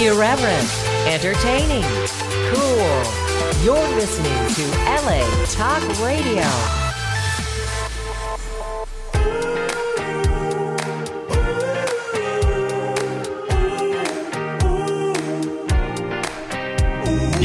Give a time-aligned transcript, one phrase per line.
[0.00, 0.66] Irreverent,
[1.06, 1.82] entertaining,
[2.54, 3.02] cool.
[3.62, 6.40] You're listening to LA Talk Radio.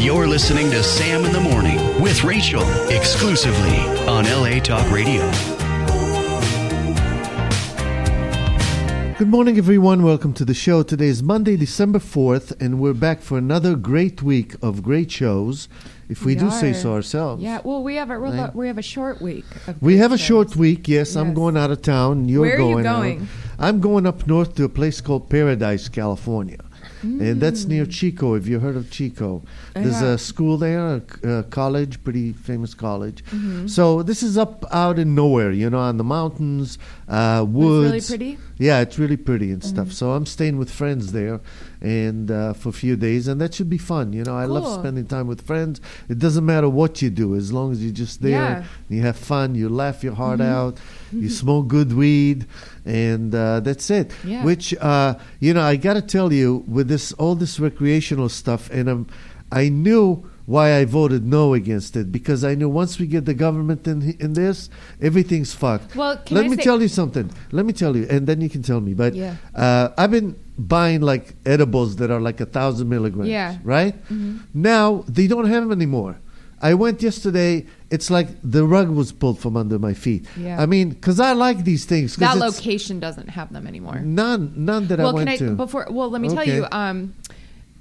[0.02, 5.55] You're listening to Sam in the Morning with Rachel exclusively on LA Talk Radio.
[9.18, 10.04] Good morning, everyone.
[10.04, 10.84] Welcome to the show.
[10.84, 15.70] Today is Monday, December 4th, and we're back for another great week of great shows,
[16.10, 17.42] if we, We do say so ourselves.
[17.42, 18.54] Yeah, well, we have a Right.
[18.54, 19.46] we have a short week.
[19.68, 20.90] of We have a short week.
[20.90, 22.28] Yes, I'm going out of town.
[22.28, 22.86] You're Where are you going.
[22.86, 22.96] out.
[23.02, 23.28] going?
[23.58, 26.60] I'm going up north to a place called Paradise, California.
[27.06, 28.34] And that's near Chico.
[28.36, 29.44] Have you heard of Chico?
[29.74, 30.02] There's Mm.
[30.02, 30.14] Yeah.
[30.14, 33.24] a school there, a college, pretty famous college.
[33.32, 33.68] Mm-hmm.
[33.68, 37.92] So this is up out in nowhere, you know, on the mountains, uh, woods.
[37.92, 38.38] really pretty?
[38.58, 39.76] Yeah, it's really pretty and Mm-hmm.
[39.76, 39.92] stuff.
[39.94, 41.42] So I'm staying with friends there,
[41.86, 44.06] and uh, for a few days, and that should be fun.
[44.18, 45.80] You know, I love spending time with friends.
[46.10, 48.64] It doesn't matter what you do, as long as you're just there, Yeah.
[48.90, 50.58] you have fun, you laugh your heart Mm-hmm.
[50.60, 50.74] out,
[51.24, 52.40] you smoke good weed,
[52.86, 54.12] and uh, that's it.
[54.26, 54.44] Yeah.
[54.44, 58.70] Which uh, you know, I got to tell you, with this all this recreational stuff,
[58.72, 59.08] and um,
[59.52, 63.34] I knew why I voted no against it because I knew once we get the
[63.34, 64.70] government in in this,
[65.02, 65.96] everything's fucked.
[65.96, 67.30] Well, let I me tell you something.
[67.52, 68.94] Let me tell you, and then you can tell me.
[68.94, 69.36] But Yeah.
[69.56, 73.30] uh, I've been buying like edibles that are like a thousand milligrams.
[73.30, 73.58] Yeah.
[73.64, 73.96] Right.
[74.06, 74.38] Mm-hmm.
[74.54, 76.20] Now they don't have them anymore.
[76.62, 77.66] I went yesterday.
[77.92, 80.26] It's like the rug was pulled from under my feet.
[80.38, 80.62] Yeah.
[80.62, 82.16] I mean, because I like these things.
[82.16, 84.00] That location doesn't have them anymore.
[84.00, 85.56] None, none that I well, went can I to.
[85.56, 85.88] before?
[85.90, 86.66] Well, let me tell you.
[86.72, 87.14] Um,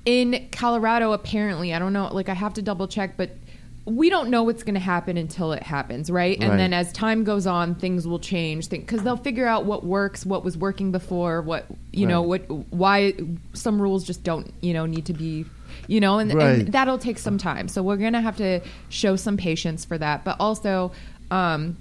[0.05, 2.13] in Colorado, apparently, I don't know.
[2.13, 3.31] Like, I have to double check, but
[3.87, 6.39] we don't know what's going to happen until it happens, right?
[6.41, 6.57] And Right.
[6.57, 10.43] then as time goes on, things will change because they'll figure out what works, what
[10.43, 13.13] was working before, what you know, what why
[13.53, 15.45] some rules just don't you know need to be.
[15.87, 16.61] You know, and, Right.
[16.61, 17.69] and that'll take some time.
[17.69, 20.25] So we're gonna have to show some patience for that.
[20.25, 20.93] But also,
[21.31, 21.77] um,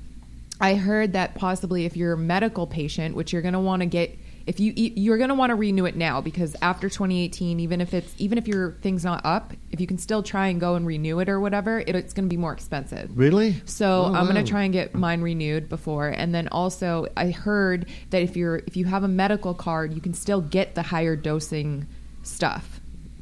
[0.59, 3.86] I heard that possibly if you're a medical patient, which you're going to want to
[3.86, 7.59] get, if you e- you're going to want to renew it now because after 2018,
[7.59, 10.59] even if it's even if your thing's not up, if you can still try and
[10.59, 13.18] go and renew it or whatever, it, it's going to be more expensive.
[13.18, 13.56] really?
[13.66, 17.31] So Oh, I'm going to try and get mine renewed before, and then also I
[17.31, 20.81] heard that if you're if you have a medical card, you can still get the
[20.84, 21.88] higher dosing
[22.24, 22.73] stuff,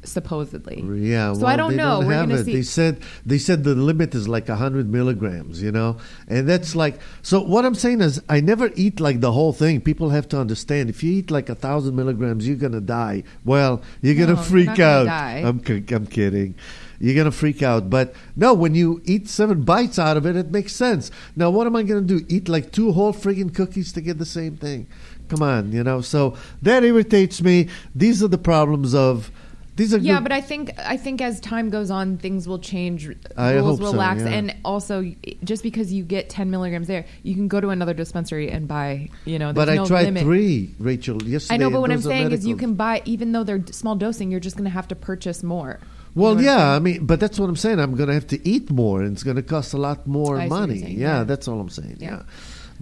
[0.04, 0.82] supposedly.
[0.82, 2.00] Yeah, So well, I don't they know.
[2.00, 2.44] Don't We're have it.
[2.44, 2.52] see.
[2.54, 5.98] They said they said the limit is like hundred milligrams, you know,
[6.28, 7.00] and that's like.
[7.22, 9.80] So what I'm saying is, I never eat like the whole thing.
[9.80, 10.90] People have to understand.
[10.90, 13.22] If you eat like a thousand milligrams, you're gonna die.
[13.44, 15.08] Well, you're No, gonna you're freak gonna out.
[15.08, 16.54] I'm I'm kidding.
[16.98, 18.54] You're gonna freak out, but no.
[18.54, 21.10] When you eat seven bites out of it, it makes sense.
[21.34, 22.24] Now, what am I gonna do?
[22.28, 24.86] Eat like two whole friggin' cookies to get the same thing?
[25.28, 26.00] Come on, you know.
[26.00, 27.68] So that irritates me.
[27.94, 29.30] These are the problems of.
[29.74, 32.58] These are Yeah, good- but I think I think as time goes on, things will
[32.58, 33.08] change.
[33.36, 34.28] I rules will so, relax, yeah.
[34.28, 38.50] and also just because you get 10 milligrams there, you can go to another dispensary
[38.50, 39.08] and buy.
[39.24, 40.24] You know, But I no tried limit.
[40.24, 41.54] three, Rachel, yesterday.
[41.54, 44.30] I know, but what I'm saying is you can buy, even though they're small dosing,
[44.30, 45.78] you're just going to have to purchase more.
[46.14, 47.80] You know Well, yeah, I mean, but that's what I'm saying.
[47.80, 50.36] I'm going to have to eat more, and it's going to cost a lot more
[50.36, 50.80] I see what you're money.
[50.80, 51.24] yeah, yeah.
[51.24, 51.96] that's all I'm saying.
[52.00, 52.22] Yeah, Yeah.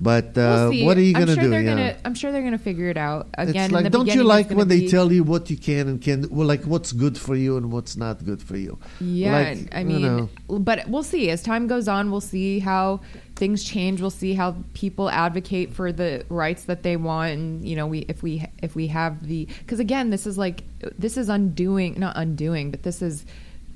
[0.01, 0.85] But We'll uh, see.
[0.85, 1.51] what are you going to sure do?
[1.51, 1.75] They're Yeah.
[1.75, 3.29] gonna, I'm sure they're going to figure it out.
[3.37, 6.47] Again, like, don't you like when they tell you what you can and can, well,
[6.47, 8.79] like what's good for you and what's not good for you?
[9.01, 10.59] Yeah, Like, I you mean, know.
[10.59, 11.31] but we'll see.
[11.31, 13.01] As time goes on, we'll see how
[13.37, 14.01] things change.
[14.01, 18.01] We'll see how people advocate for the rights that they want, and you know, we
[18.01, 20.63] if we if we have the because again, this is like
[20.99, 23.25] this is undoing, not undoing, but this is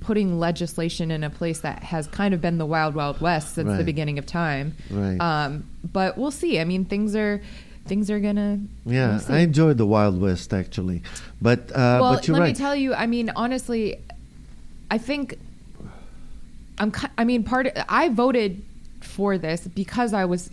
[0.04, 3.69] putting legislation in a place that has kind of been the wild wild west since
[3.69, 3.78] Right.
[3.78, 4.75] the beginning of time.
[4.91, 5.19] Right.
[5.19, 6.60] Um, but we'll see.
[6.60, 7.41] I mean, things are
[7.87, 8.60] things are gonna.
[8.84, 9.37] Yeah, we'll.
[9.37, 11.03] I enjoyed the Wild West actually,
[11.41, 12.48] but uh, well, but let right.
[12.48, 12.94] me tell you.
[12.94, 13.98] I mean, honestly,
[14.91, 15.38] I think
[16.78, 16.93] I'm.
[17.19, 17.69] I mean, part.
[17.88, 18.62] I voted
[19.00, 20.50] for this because I was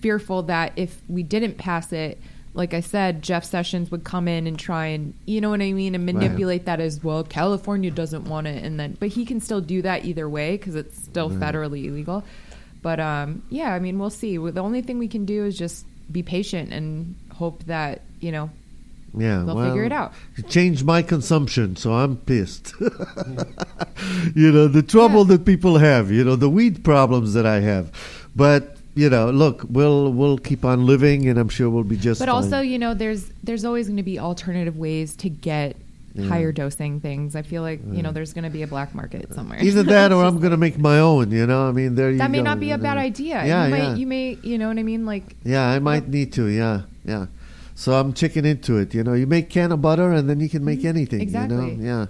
[0.00, 2.20] fearful that if we didn't pass it,
[2.54, 5.72] like I said, Jeff Sessions would come in and try and you know what I
[5.72, 7.24] mean, and manipulate that as well.
[7.24, 10.74] California doesn't want it, and then but he can still do that either way because
[10.76, 12.22] it's still federally illegal.
[12.80, 14.36] But um, yeah, I mean, we'll see.
[14.36, 18.50] The only thing we can do is just be patient and hope that you know
[19.16, 20.12] Yeah, They'll well, figure it out.
[20.36, 22.74] it Changed my consumption, so I'm pissed.
[22.80, 25.36] you know the trouble Yeah.
[25.36, 26.10] that people have.
[26.10, 27.90] You know the weed problems that I have,
[28.36, 32.20] but you know, look, we'll we'll keep on living, and I'm sure we'll be just.
[32.20, 32.34] But fine.
[32.34, 35.76] also, you know, there's there's always going to be alternative ways to get
[36.14, 36.28] Yeah.
[36.28, 37.34] higher dosing things.
[37.34, 39.58] I feel like you know there's going to be a black market somewhere.
[39.60, 41.32] either that or I'm going to make my own.
[41.32, 43.44] You know, I mean, there you that may go, not be you a bad idea.
[43.44, 43.94] Yeah, you might, yeah.
[43.96, 45.06] You may, you know what I mean?
[45.06, 46.46] Like, Yeah, I might need to.
[46.46, 47.26] Yeah, yeah.
[47.74, 48.94] So I'm checking into it.
[48.94, 50.88] You know, you make can of butter and then you can make mm-hmm.
[50.94, 51.18] anything.
[51.18, 51.56] You Exactly.
[51.56, 52.06] know, yeah.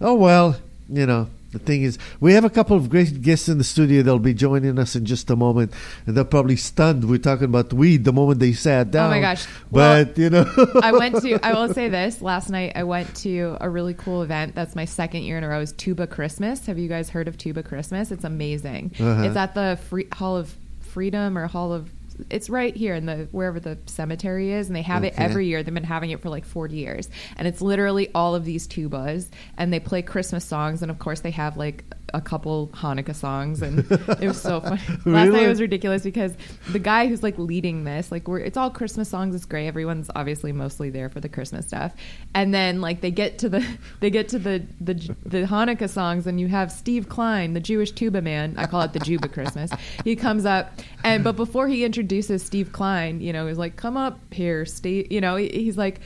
[0.00, 0.56] Oh well,
[0.88, 1.28] you know.
[1.54, 4.02] The thing is, we have a couple of great guests in the studio.
[4.02, 5.72] They'll be joining us in just a moment,
[6.06, 7.08] and they're probably stunned.
[7.08, 9.06] We're talking about weed the moment they sat down.
[9.06, 9.46] Oh my gosh.
[9.70, 10.44] Well, But you know,
[10.82, 11.38] I went to.
[11.46, 12.20] I will say this.
[12.20, 14.54] Last night, I went to a really cool event.
[14.54, 15.60] That's my second year in a row.
[15.60, 16.66] Is Tuba Christmas?
[16.66, 18.10] Have you guys heard of Tuba Christmas?
[18.10, 18.92] It's amazing.
[18.98, 19.22] Uh-huh.
[19.22, 21.88] It's at the Free, Hall of Freedom or Hall of.
[22.30, 25.62] It's right here in the wherever the cemetery is, and they have it every year.
[25.62, 29.28] They've been having it for like forty years, and it's literally all of these tubas,
[29.56, 31.84] and they play Christmas songs, and of course they have like
[32.14, 34.80] a couple Hanukkah songs, and it was so funny.
[34.88, 35.44] Last night Really?
[35.44, 36.32] it was ridiculous because
[36.70, 39.66] the guy who's like leading this, like we're it's all Christmas songs, it's great.
[39.66, 41.92] Everyone's obviously mostly there for the Christmas stuff.
[42.34, 43.66] And then like they get to the
[44.00, 44.94] they get to the the
[45.26, 48.54] the Hanukkah songs and you have Steve Klein, the Jewish tuba man.
[48.56, 49.70] I call it the Juba Christmas.
[50.04, 50.72] He comes up
[51.02, 55.10] and but before he introduces Steve Klein, you know, he's like, "Come up here, Steve."
[55.10, 56.00] You know, he- he's like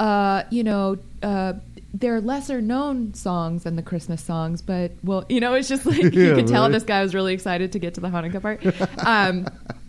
[0.00, 1.54] uh, you know, uh,
[1.94, 6.14] they're lesser known songs than the Christmas songs, but well, you know, it's just like
[6.14, 8.62] you Yeah, could tell this guy was really excited to get to the Hanukkah part.
[9.06, 9.46] Um,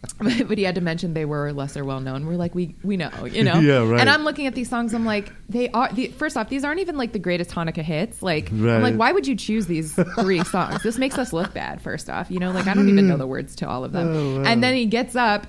[0.20, 2.26] but, but he had to mention they were lesser well known.
[2.26, 3.60] We're like, we we know, you know.
[3.70, 4.00] Yeah, right.
[4.00, 4.94] And I'm looking at these songs.
[4.94, 5.92] I'm like, they are.
[5.92, 8.24] The, first off, these aren't even like the greatest Hanukkah hits.
[8.24, 10.82] Like, I'm like, why would you choose these three songs?
[10.82, 11.82] This makes us look bad.
[11.82, 13.20] First off, you know, like I don't even know hmm.
[13.20, 14.08] the words to all of them.
[14.08, 14.48] Oh, wow.
[14.48, 15.48] And then he gets up,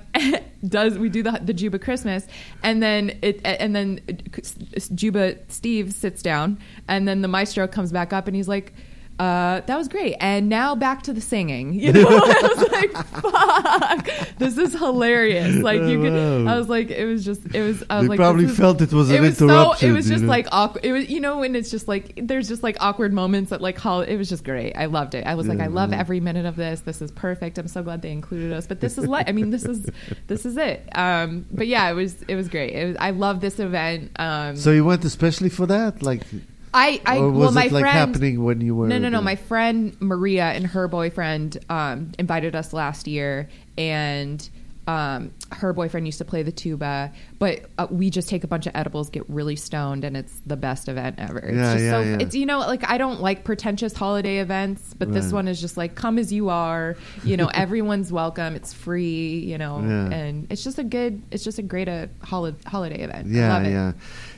[0.67, 2.27] does we do the the Juba Christmas,
[2.61, 6.59] and then it and then uh, Juba Steve sits down,
[6.89, 8.73] and then the maestro comes back up, and he's like.
[9.21, 11.73] Uh, that was great, and now back to the singing.
[11.81, 12.91] You know, I was like,
[13.21, 17.83] "Fuck, this is hilarious!" Like you could, I was like, it was just, it was.
[17.89, 20.07] I was They like, probably felt it was an it was interruption, So, it was
[20.07, 20.29] just know?
[20.29, 20.83] like awkward.
[20.85, 23.77] It was, you know, when it's just like there's just like awkward moments that like
[23.77, 24.73] hol- it was just great.
[24.75, 25.25] I loved it.
[25.25, 26.81] I was like, I love every minute of this.
[26.81, 27.59] This is perfect.
[27.59, 28.65] I'm so glad they included us.
[28.65, 29.87] But this is like, I mean, this is
[30.27, 30.89] this is it.
[30.97, 32.73] Um, but yeah, it was it was great.
[32.73, 34.11] It was, I love this event.
[34.17, 36.23] Um, so you went especially for that, like,
[36.73, 38.87] I, I or was well, my it like friend, happening when you were?
[38.87, 39.17] no, no, no.
[39.17, 39.25] there?
[39.25, 44.47] My friend Maria and her boyfriend um, invited us last year, and
[44.87, 47.11] um, her boyfriend used to play the tuba.
[47.39, 50.57] But uh, we just take a bunch of edibles, get really stoned, and it's the
[50.57, 51.39] best event ever.
[51.39, 52.17] It's Yeah, just yeah, so yeah.
[52.19, 55.77] it's you know like I don't like pretentious holiday events, but this one is just
[55.77, 56.95] like come as you are.
[57.23, 58.55] You know, everyone's welcome.
[58.55, 59.39] It's free.
[59.39, 61.21] You know, and it's just a good.
[61.31, 63.27] It's just a great uh, holi- holiday event.
[63.27, 63.71] I Yeah, it.
[63.71, 63.91] yeah.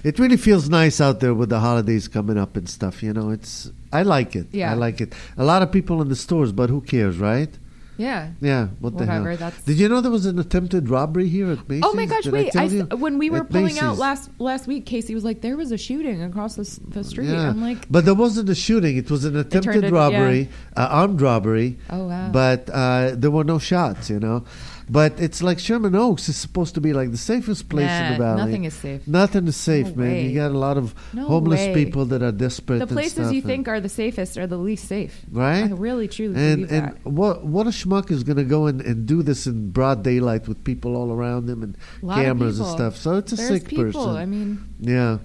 [0.03, 3.01] It really feels nice out there with the holidays coming up and stuff.
[3.01, 4.47] You know, it's I like it.
[4.51, 4.71] Yeah.
[4.71, 5.13] I like it.
[5.37, 7.49] A lot of people in the stores, but who cares, right?
[7.97, 8.31] Yeah.
[8.41, 8.67] Yeah.
[8.79, 9.37] What the Whatever, hell?
[9.37, 11.83] that's- Did you know there was an attempted robbery here at Macy's?
[11.85, 12.23] Oh my gosh!
[12.23, 15.23] Did wait, tell I when we were At pulling out last last week, Casey was
[15.23, 17.49] like, "There was a shooting across the, the street." Yeah.
[17.49, 18.97] I'm like, but there wasn't a shooting.
[18.97, 21.77] It was an attempted robbery, uh, armed robbery.
[21.89, 22.29] Oh, wow.
[22.31, 24.09] But uh, there were no shots.
[24.09, 24.45] You know.
[24.89, 28.17] But it's like Sherman Oaks is supposed to be like the safest place in the
[28.17, 28.37] valley.
[28.45, 29.07] nothing is safe.
[29.07, 30.11] Nothing is safe, No man.
[30.11, 30.27] way.
[30.27, 31.73] You got a lot of No homeless way.
[31.73, 32.79] people that are desperate.
[32.79, 35.21] the places you think are the safest are the least safe.
[35.31, 35.63] right?
[35.63, 37.05] I really truly and and that.
[37.05, 40.47] what what a schmuck is going to go and, and do this in broad daylight
[40.47, 42.95] with people all around him and A lot of cameras and stuff.
[42.97, 43.83] So it's a There's sick people.
[44.05, 44.15] person.
[44.15, 45.17] I mean, Yeah.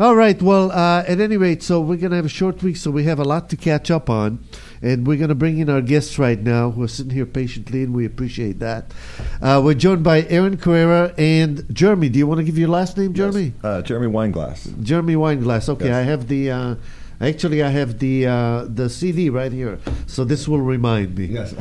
[0.00, 0.40] All right.
[0.40, 3.04] Well, uh, at any rate, so we're going to have a short week, so we
[3.04, 4.42] have a lot to catch up on.
[4.80, 7.82] And we're going to bring in our guests right now who are sitting here patiently,
[7.82, 8.94] and we appreciate that.
[9.42, 12.08] Uh, we're joined by Aaron Carrera and Jeremy.
[12.08, 13.52] Do you want to give your last name, Jeremy?
[13.56, 13.62] Yes.
[13.62, 14.82] Uh, Jeremy Wineglass.
[14.82, 15.68] Jeremy Wineglass.
[15.68, 15.96] Okay, Yes.
[15.96, 16.78] I have the.
[17.20, 21.26] Uh, actually, I have the uh, the CD right here, so this will remind me.
[21.26, 21.54] Yes.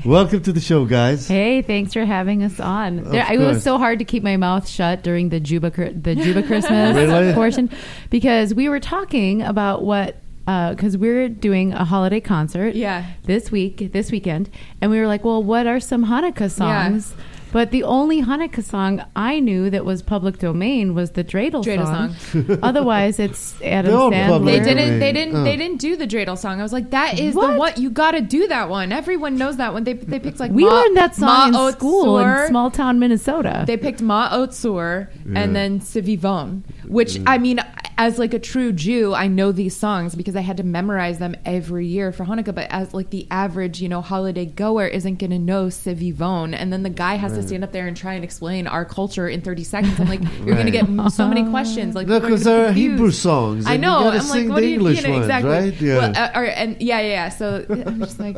[0.04, 1.28] Welcome to the show, guys.
[1.28, 3.04] Hey, thanks for having us on.
[3.04, 6.42] There, it was so hard to keep my mouth shut during the Juba the Juba
[6.46, 7.32] Christmas Really?
[7.34, 7.70] portion
[8.10, 13.06] because we were talking about what because we're doing a holiday concert Yeah.
[13.24, 14.50] this week this weekend
[14.80, 17.14] and we were like, well, what are some Hanukkah songs?
[17.52, 21.86] But the only Hanukkah song I knew that was public domain was the Dreidel, Dreidel
[21.86, 22.58] song.
[22.62, 24.44] Otherwise, it's Adam They're Sandler.
[24.46, 24.98] they didn't.
[24.98, 25.36] They didn't.
[25.36, 25.44] Oh.
[25.44, 26.60] They didn't do the dreidel song.
[26.60, 27.58] I was like, that is the What?
[27.58, 27.72] one.
[27.76, 28.90] You got to do that one.
[28.90, 29.84] Everyone knows that one.
[29.84, 32.98] They they picked like We Ma- learned that song Ma in school in small town
[32.98, 33.64] Minnesota.
[33.66, 35.40] They picked Ma'oz Tzur Yeah.
[35.40, 37.60] and then Sivivon, which I mean,
[37.98, 41.34] as like a true Jew, I know these songs because I had to memorize them
[41.44, 42.54] every year for Hanukkah.
[42.54, 46.72] But as like the average, you know, holiday goer isn't going to know Sivivon, and
[46.72, 49.40] then the guy has to stand up there and try and explain our culture in
[49.42, 50.00] 30 seconds.
[50.00, 51.94] I'm like, you're going to get so many questions.
[51.94, 52.90] Like, No, people are 'cause gonna be they're.
[52.92, 54.00] Hebrew songs, I and you know.
[54.04, 55.50] gotta I'm sing like, what the do you, English you know, ones, exactly.
[55.50, 55.80] right?
[55.80, 55.96] Yeah.
[55.98, 57.28] Well, uh, or, and yeah, yeah, yeah.
[57.28, 58.36] So I'm just like,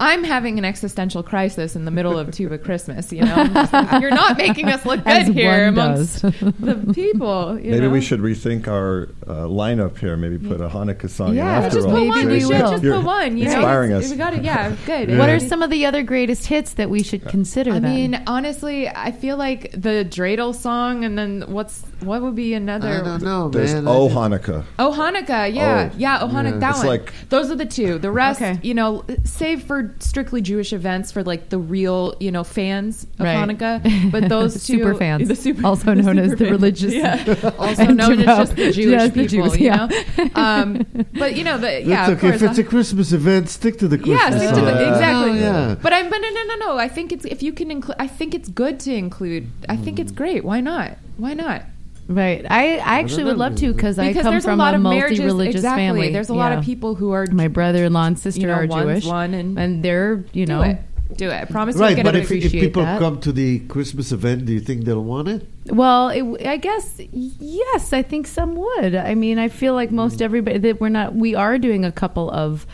[0.00, 3.12] I'm having an existential crisis in the middle of Tuba Christmas.
[3.12, 6.32] You know, I'm just like, you're not making us look As good here amongst does.
[6.60, 7.58] the people.
[7.58, 7.90] you Maybe know?
[7.90, 8.83] we should rethink our
[9.26, 10.16] uh, lineup here.
[10.16, 11.92] Maybe put a Hanukkah song Yeah, in after just all.
[11.94, 12.26] put Maybe one.
[12.26, 12.70] we We will.
[12.72, 13.36] just You're put one.
[13.36, 14.10] You inspiring It's- us.
[14.10, 14.42] We got it.
[14.44, 15.16] Yeah, good.
[15.18, 17.72] What are some of the other greatest hits that we should consider?
[17.72, 17.94] I then?
[17.94, 22.88] mean, honestly, I feel like the dreidel song, and then what's what would be another?
[22.88, 23.84] I don't know, There's man.
[23.88, 24.64] Oh I Hanukkah.
[24.78, 25.96] Oh, Hanukkah, yeah, Oh.
[25.98, 26.58] yeah, oh, Hanukkah, Yeah.
[26.58, 26.86] that It's one.
[26.86, 27.98] like- Those are the two.
[27.98, 28.58] The rest, Okay.
[28.62, 33.26] you know, save for strictly Jewish events for like the real, you know, fans of
[33.26, 33.36] Right.
[33.36, 34.10] Hanukkah.
[34.12, 35.28] But those two, Super fans.
[35.28, 36.50] the super, Also the known as super the fans.
[36.60, 39.86] religious yeah, also and known as just the Jewish Yes, the people, Jews, you yeah.
[39.86, 40.30] know.
[40.34, 40.86] Um,
[41.18, 42.30] but you know, the yeah, That's of okay.
[42.30, 42.42] course.
[42.42, 44.64] If it's a Christmas event, stick to the Christmas yeah, stick to song.
[44.66, 45.30] the exactly.
[45.30, 45.74] Oh, yeah.
[45.80, 46.78] But I'm but no no no no.
[46.78, 47.96] I think it's if you can include.
[47.98, 49.50] I think it's good to include.
[49.68, 50.44] I think it's great.
[50.44, 50.96] Why not?
[51.16, 51.62] Why not?
[52.08, 52.44] Right.
[52.48, 55.56] I, I actually would love to because I come from a lot of multi-religious.
[55.56, 55.82] Exactly.
[55.82, 56.12] family.
[56.12, 59.06] There's a lot of people who are My brother-in-law and sister You know, are Jewish,
[59.06, 60.78] one and- they're you do know it.
[61.16, 61.34] Do it.
[61.34, 62.44] I promise Right, you'll but get if, it.
[62.46, 62.98] if people that.
[62.98, 65.46] come to the Christmas event, do you think they'll want it?
[65.66, 67.92] Well, it, I guess yes.
[67.92, 68.96] I think some would.
[68.96, 70.22] I mean, I feel like most mm.
[70.22, 71.14] everybody that we're not.
[71.14, 72.66] We are doing a couple of,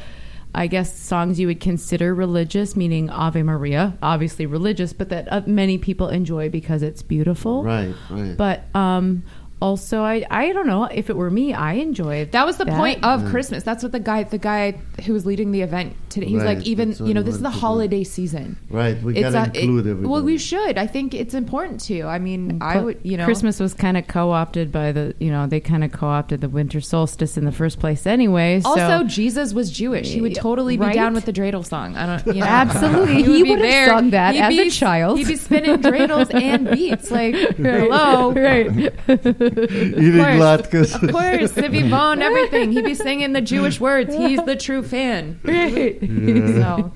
[0.55, 5.43] I guess, songs you would consider religious, meaning Ave Maria, obviously religious, but that uh,
[5.47, 7.63] many people enjoy because it's beautiful.
[7.63, 8.37] Right, right.
[8.37, 9.23] But um,
[9.61, 12.77] also, I I don't know if it were me, I enjoyed That was the that.
[12.77, 13.31] point of mm.
[13.31, 13.63] Christmas.
[13.63, 14.73] That's what the guy, the guy
[15.05, 17.35] who was leading the event today, he was Right, like, even that's you know, this
[17.35, 17.67] is the wanted to do.
[17.67, 18.57] holiday season.
[18.71, 20.09] Right, we It's gotta a- it- include everybody.
[20.13, 20.79] Well, we should.
[20.79, 22.03] I think it's important to.
[22.03, 25.47] I mean, I would, you know, Christmas was kind of co-opted by the, you know,
[25.47, 28.61] they kind of co-opted the winter solstice in the first place, anyway.
[28.61, 28.71] So.
[28.71, 30.09] Also, Jesus was Jewish.
[30.09, 30.95] He would eh, totally be Right?
[30.95, 31.97] down with the dreidel song.
[31.97, 33.23] I don't, you know, Absolutely.
[33.23, 35.19] He be would have sung that He'd as a be- child.
[35.19, 37.11] He'd be spinning dreidels and beats.
[37.11, 38.93] Like, hello, right.
[39.63, 40.37] Eating course.
[40.41, 40.95] latkes.
[41.03, 42.73] Of course, Sivy Bone, everything.
[42.73, 44.15] He'd be singing the Jewish words.
[44.15, 45.41] He's the true fan.
[46.61, 46.93] So,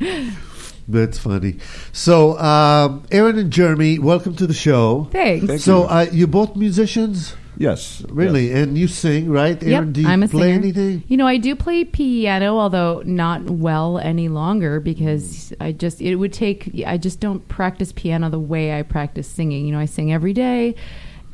[0.87, 1.57] That's funny.
[1.93, 5.09] So, um, Aaron and Jeremy, welcome to the show.
[5.13, 5.47] Thanks.
[5.47, 5.89] Thank so, you.
[5.89, 8.05] uh, you both musicians, Yes.
[8.11, 8.59] really, yes.
[8.59, 9.63] and you sing, right?
[9.63, 10.55] Aaron, do you I'm a play singer.
[10.59, 11.05] anything?
[11.09, 16.17] You know, I do play piano, although not well any longer because I just it
[16.17, 16.83] would take.
[16.87, 19.65] I just don't practice piano the way I practice singing.
[19.67, 20.75] You know, I sing every day,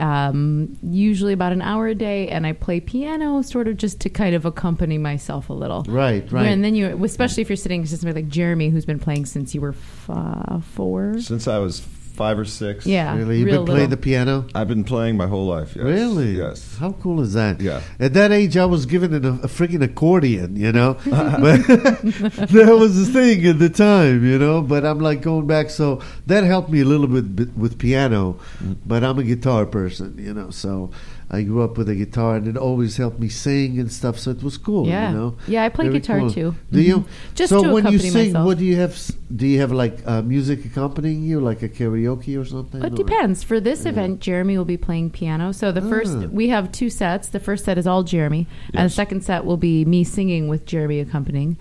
[0.01, 4.11] um, usually about an hour a day, and I play piano sort of just to
[4.11, 5.85] kind of accompany myself a little.
[5.89, 6.47] Right, right.
[6.47, 9.55] And then you, especially if you're sitting to somebody like Jeremy, who's been playing since
[9.55, 11.21] you were f- uh, four.
[11.21, 11.87] Since I was
[12.21, 12.85] five or six.
[12.85, 13.89] Yeah, really, you've been playing little.
[13.89, 14.47] the piano.
[14.55, 15.75] I've been playing my whole life.
[15.75, 15.85] Yes.
[15.85, 16.33] Really?
[16.37, 16.77] Yes.
[16.77, 17.63] How cool is that?
[17.63, 17.81] Yeah.
[17.99, 20.95] At that age, I was given an, a freaking accordion, you know.
[21.05, 24.61] but that was the thing at the time, you know.
[24.61, 28.39] But I'm like going back, so that helped me a little bit, bit with piano.
[28.63, 28.77] Mm.
[28.85, 30.51] But I'm a guitar person, you know.
[30.51, 30.91] So
[31.33, 34.19] I grew up with a guitar, and it always helped me sing and stuff.
[34.19, 35.11] So it was cool, Yeah.
[35.13, 35.35] you know.
[35.47, 36.31] Yeah, I play Very guitar cool.
[36.31, 36.55] too.
[36.73, 36.97] Do you?
[36.99, 37.05] Mhm.
[37.37, 38.47] Just so to when you sing, myself.
[38.47, 38.99] what do you have?
[39.35, 42.83] Do you have like uh, music accompanying you, like a karaoke or something?
[42.83, 43.45] It or- depends.
[43.45, 45.53] For this event, Jeremy will be playing piano.
[45.53, 46.27] So the first, Ah.
[46.33, 47.29] we have two sets.
[47.29, 50.67] The first set is all Jeremy, and the second set will be me singing with
[50.67, 51.57] Jeremy accompanying.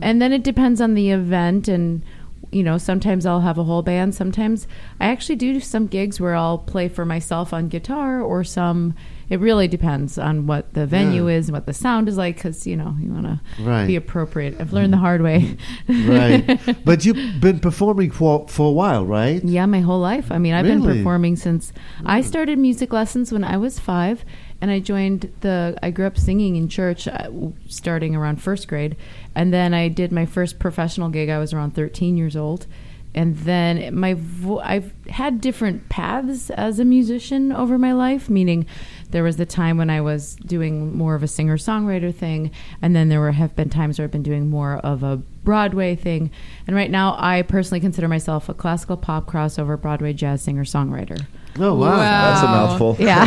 [0.00, 2.02] And then it depends on the event, and
[2.50, 4.14] you know, sometimes I'll have a whole band.
[4.14, 4.66] Sometimes
[5.00, 8.94] I actually do some gigs where I'll play for myself on guitar, or some.
[9.32, 11.36] It really depends on what the venue Yeah.
[11.38, 14.52] is and what the sound is like, because you know you want to be appropriate.
[14.60, 15.56] I've learned the hard way.
[15.88, 16.44] right.
[16.84, 19.42] But you've been performing for for a while, right?
[19.42, 20.30] Yeah, my whole life.
[20.30, 21.72] I mean, I've been performing since
[22.04, 24.16] I started music lessons when I was five,
[24.60, 25.78] and I joined the.
[25.82, 27.30] I grew up singing in church, uh,
[27.68, 28.96] starting around first grade,
[29.34, 31.28] and then I did my first professional gig.
[31.30, 32.66] I was around thirteen years old,
[33.14, 38.28] and then my vo- I've had different paths as a musician over my life.
[38.30, 38.66] Meaning,
[39.12, 42.50] there was the time when I was doing more of a singer songwriter thing,
[42.80, 45.94] and then there were have been times where I've been doing more of a Broadway
[45.96, 46.30] thing.
[46.66, 51.24] And right now, I personally consider myself a classical pop crossover Broadway jazz singer songwriter.
[51.58, 51.96] Oh wow.
[51.96, 52.96] That's a mouthful.
[53.04, 53.24] Yeah.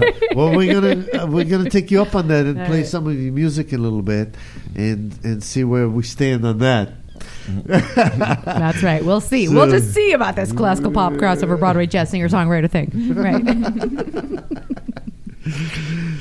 [0.00, 0.10] yeah.
[0.34, 2.86] Well, we're gonna uh, we're gonna take you up on that and All play right.
[2.86, 4.36] some of your music a little bit,
[4.76, 6.92] and and see where we stand on that.
[7.66, 9.04] That's right.
[9.04, 9.48] We'll see.
[9.48, 12.92] We'll just see about this classical pop crossover Broadway jazz singer songwriter thing.
[13.18, 14.64] Right.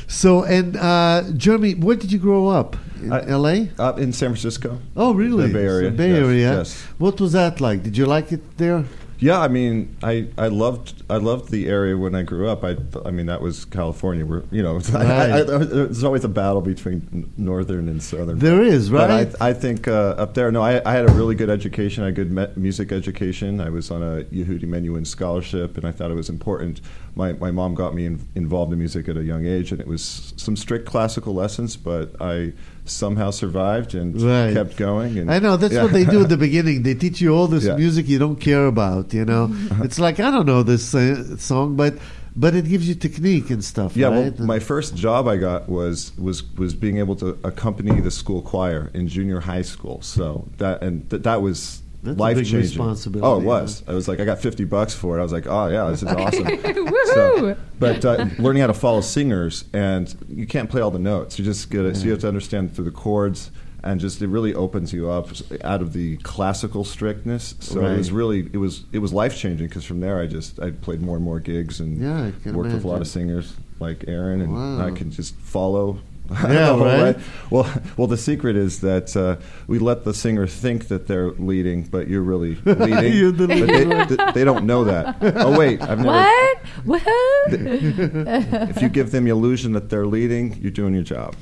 [0.07, 2.75] So, and uh, Jeremy, where did you grow up?
[3.01, 3.69] In I- L.A.
[3.77, 4.79] Up in San Francisco.
[4.95, 5.47] Oh, really?
[5.47, 5.91] The Bay Area.
[5.91, 6.51] Bay Yes, Area.
[6.57, 6.83] yes.
[6.97, 7.83] What was that like?
[7.83, 8.85] Did you like it there?
[9.19, 12.63] Yeah, I mean, I, I loved I loved the area when I grew up.
[12.63, 14.25] I I mean, that was California.
[14.25, 18.37] Where you know, I, I, I, there's always a battle between northern and southern.
[18.39, 19.31] There is, right?
[19.31, 22.03] But I, I think uh, up there, no, I, I had a really good education.
[22.03, 23.59] I had a good me- music education.
[23.59, 26.81] I was on a Yehudi Menuhin scholarship, and I thought it was important.
[27.15, 29.87] My my mom got me in, involved in music at a young age, and it
[29.87, 32.53] was some strict classical lessons, but I
[32.89, 34.53] somehow survived and Right.
[34.53, 35.17] kept going.
[35.17, 35.83] And I know that's yeah.
[35.83, 36.83] what they do at the beginning.
[36.83, 37.75] They teach you all this Yeah.
[37.75, 39.13] music you don't care about.
[39.13, 39.49] You know,
[39.83, 41.95] it's like I don't know this uh, song, but
[42.35, 43.97] but it gives you technique and stuff.
[43.97, 44.37] Yeah, right?
[44.37, 48.41] well, my first job I got was was was being able to accompany the school
[48.41, 50.01] choir in junior high school.
[50.01, 52.61] So that and th- that was That's a life big changing.
[52.61, 53.83] responsibility, Oh, it was.
[53.87, 55.19] I was like, I got fifty bucks for it.
[55.19, 56.47] I was like, oh yeah, this is awesome.
[57.13, 61.39] So, but uh, learning how to follow singers, and you can't play all the notes.
[61.39, 61.95] You just get it.
[61.97, 63.49] So you have to understand through the chords,
[63.83, 65.29] and just it really opens you up
[65.63, 67.55] out of the classical strictness.
[67.59, 70.59] So it was really it was it was life changing because from there I just
[70.59, 73.07] I played more and more gigs and Yeah, I can worked with a lot of
[73.07, 74.85] singers like Aaron, and Wow.
[74.87, 75.99] I can just follow.
[76.35, 77.17] I Yeah, know, right?
[77.49, 81.83] Well, well, the secret is that uh, we let the singer think that they're leading,
[81.83, 83.13] but you're really leading.
[83.13, 85.17] You're the but they, they don't know that.
[85.21, 86.09] Oh wait, I've never.
[86.09, 86.57] What?
[86.85, 87.03] What?
[87.49, 91.35] If you give them the illusion that they're leading, you're doing your job.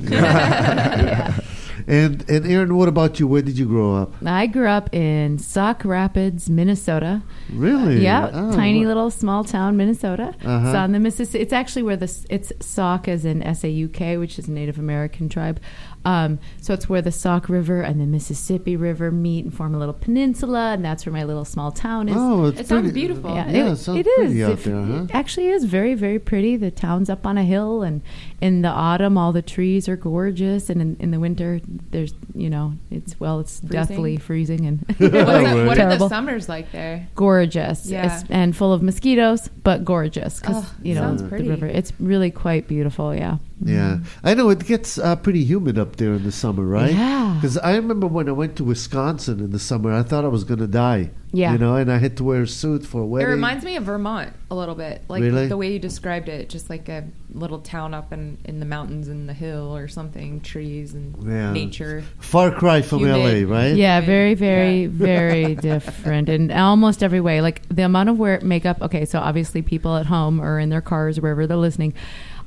[1.87, 3.27] And and Aaron, what about you?
[3.27, 4.13] Where did you grow up?
[4.25, 7.21] I grew up in Sauk Rapids, Minnesota.
[7.53, 8.01] Really?
[8.03, 10.33] Yeah, Oh, tiny wha- little small town, Minnesota.
[10.43, 10.67] Uh-huh.
[10.67, 11.41] It's on the Mississippi.
[11.43, 14.51] It's actually where the it's Sauk as in S A U K, which is a
[14.51, 15.59] Native American tribe.
[16.05, 19.79] Um, so it's where the Sauk River and the Mississippi River meet and form a
[19.79, 22.15] little peninsula, and that's where my little small town is.
[22.17, 23.33] Oh, it's It sounds beautiful.
[23.33, 24.15] Yeah, Yeah, it, it sounds it is.
[24.17, 25.03] pretty out If- there, huh?
[25.05, 26.57] It actually is very, very pretty.
[26.57, 28.01] The town's up on a hill, and
[28.39, 31.59] in the autumn, all the trees are gorgeous, and in, in the winter,
[31.91, 33.69] there's you know, it's well, it's Freezing?
[33.71, 37.07] deathly freezing and What's that- what are the summers like there?
[37.15, 38.21] gorgeous Yeah.
[38.29, 41.65] And full of mosquitoes, but gorgeous because Oh, you know sounds the river.
[41.67, 43.15] It's really quite beautiful.
[43.15, 43.37] Yeah.
[43.63, 46.93] Yeah, I know it gets uh, pretty humid up there in the summer, right?
[46.93, 47.37] Yeah.
[47.39, 50.43] Because I remember when I went to Wisconsin in the summer, I thought I was
[50.43, 51.11] going to die.
[51.31, 51.53] Yeah.
[51.53, 53.29] You know, and I had to wear a suit for a It wedding.
[53.29, 55.47] reminds me of Vermont a little bit, like Really?
[55.47, 59.07] the way you described it, just like a little town up in, in the mountains
[59.09, 61.51] in the hill or something, trees and Yeah.
[61.51, 62.03] nature.
[62.19, 63.47] Far cry from Humid.
[63.49, 63.75] LA, right?
[63.75, 64.87] Yeah, very, very, Yeah.
[64.91, 67.41] very different in almost every way.
[67.41, 68.81] Like the amount of wear makeup.
[68.81, 71.93] Okay, so obviously people at home or in their cars, wherever they're listening,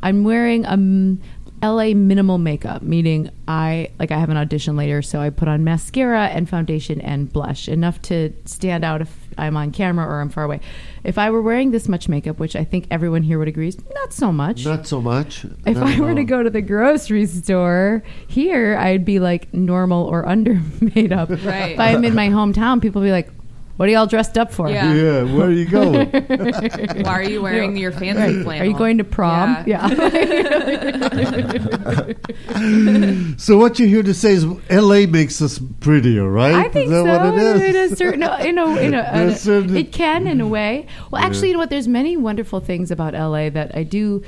[0.03, 1.21] I'm wearing um,
[1.63, 5.65] LA minimal makeup, meaning I like I have an audition later, so I put on
[5.65, 10.29] mascara and foundation and blush enough to stand out if I'm on camera or I'm
[10.29, 10.61] far away.
[11.05, 13.79] If I were wearing this much makeup, which I think everyone here would agree is
[13.95, 15.45] not so much, Not so much.
[15.67, 19.53] if Not I at were to go to the grocery store here, I'd be like
[19.53, 20.61] normal or under
[20.95, 21.31] made up.
[21.31, 21.73] Right.
[21.73, 23.31] If I'm in my hometown, people be like,
[23.79, 24.93] "What are y'all dressed up for?" Yeah.
[24.93, 26.11] Yeah, where are you going?
[27.05, 28.45] Why are you wearing your fancy Right.
[28.45, 28.67] flannel?
[28.67, 29.65] Are you going to prom?
[29.67, 29.89] Yeah.
[33.39, 36.55] so what you're here to say is LA makes us prettier, right?
[36.55, 37.31] I think is that so.
[37.31, 37.63] what it is?
[37.63, 40.49] In a certain, no, in a, in a, There's a- certain- it can in a
[40.49, 40.87] way.
[41.11, 41.71] Well, actually, you know what?
[41.71, 44.23] There's many wonderful things about LA that I do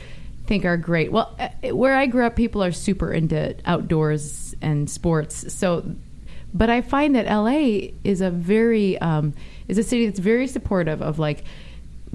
[0.47, 1.13] think are great.
[1.13, 5.53] Well, uh, where I grew up, people are super into outdoors and sports.
[5.53, 5.85] So,
[6.53, 9.35] but I find that LA is a very um,
[9.69, 11.45] is a city that's very supportive of like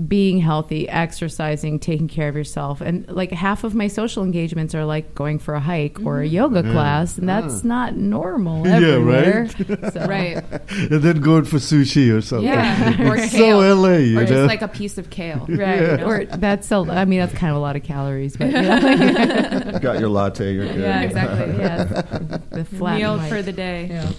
[0.07, 2.81] being healthy, exercising, taking care of yourself.
[2.81, 6.27] And like half of my social engagements are like going for a hike or a
[6.27, 6.31] mm.
[6.31, 6.71] yoga mm.
[6.73, 7.65] class, and that's mm.
[7.65, 9.49] not normal Yeah, everywhere.
[9.57, 9.93] right?
[9.93, 10.43] So- Right.
[10.69, 12.47] and then going for sushi or something.
[12.47, 13.05] Yeah.
[13.05, 13.61] Or It's kale.
[13.61, 14.27] so LA, you or know?
[14.27, 15.45] just like a piece of kale.
[15.47, 15.81] Right.
[15.81, 16.05] You know?
[16.05, 19.79] Or that's a, I mean, that's kind of a lot of calories, but you know.
[19.79, 20.79] Got your latte, you're good.
[20.79, 21.57] Yeah, exactly.
[21.57, 21.83] yeah,
[22.49, 23.29] the flat Meal white.
[23.29, 23.87] for the day.
[23.89, 24.11] Yeah.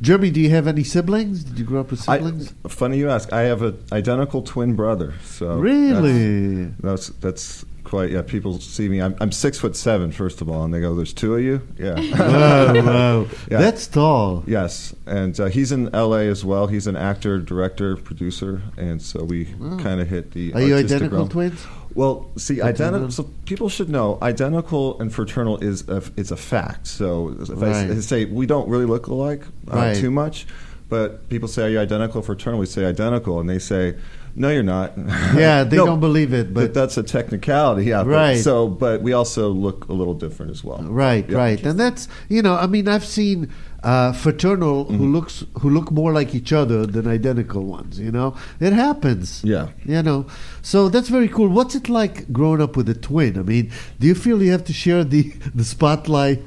[0.00, 1.42] Jeremy, do you have any siblings?
[1.42, 2.54] Did you grow up with I, siblings?
[2.68, 3.32] funny you ask.
[3.32, 5.14] I have an identical twin brother.
[5.24, 6.66] So really?
[6.80, 8.10] That's, that's that's quite.
[8.10, 9.00] Yeah, people see me.
[9.00, 11.60] I'm, I'm six foot seven, first of all, and they go, "There's two of you."
[11.78, 11.94] Yeah.
[12.18, 13.26] wow, wow.
[13.50, 13.58] Yeah.
[13.58, 14.44] That's tall.
[14.46, 16.28] Yes, and uh, he's in L.A.
[16.28, 16.66] as well.
[16.66, 20.52] He's an actor, director, producer, and so we kind of hit the.
[20.54, 21.28] Are you identical realm.
[21.28, 21.66] twins?
[21.94, 23.10] Well, see, identical.
[23.10, 26.86] So people should know identical and fraternal is a, it's a fact.
[26.86, 27.90] So if I Right.
[27.90, 29.96] s- say we don't really look alike uh, Right.
[29.96, 30.46] too much,
[30.88, 33.96] but people say, "Are you identical fraternal?" We say identical, and they say,
[34.38, 34.92] "No, you're not."
[35.36, 38.02] Yeah, they No, don't believe it, But but that's a technicality, yeah.
[38.04, 38.38] but- Right.
[38.40, 40.82] so, but we also look a little different as well.
[40.82, 41.36] Right, Yeah.
[41.38, 43.50] right, and that's you know, I mean, I've seen
[43.84, 44.96] uh, fraternal Mm-hmm.
[44.98, 47.98] who looks who look more like each other than identical ones.
[48.00, 49.42] You know, it happens.
[49.44, 49.66] Yeah.
[49.84, 50.26] you know,
[50.62, 51.48] so that's very cool.
[51.48, 53.38] What's it like growing up with a twin?
[53.38, 53.70] I mean,
[54.00, 55.22] do you feel you have to share the
[55.54, 56.42] the spotlight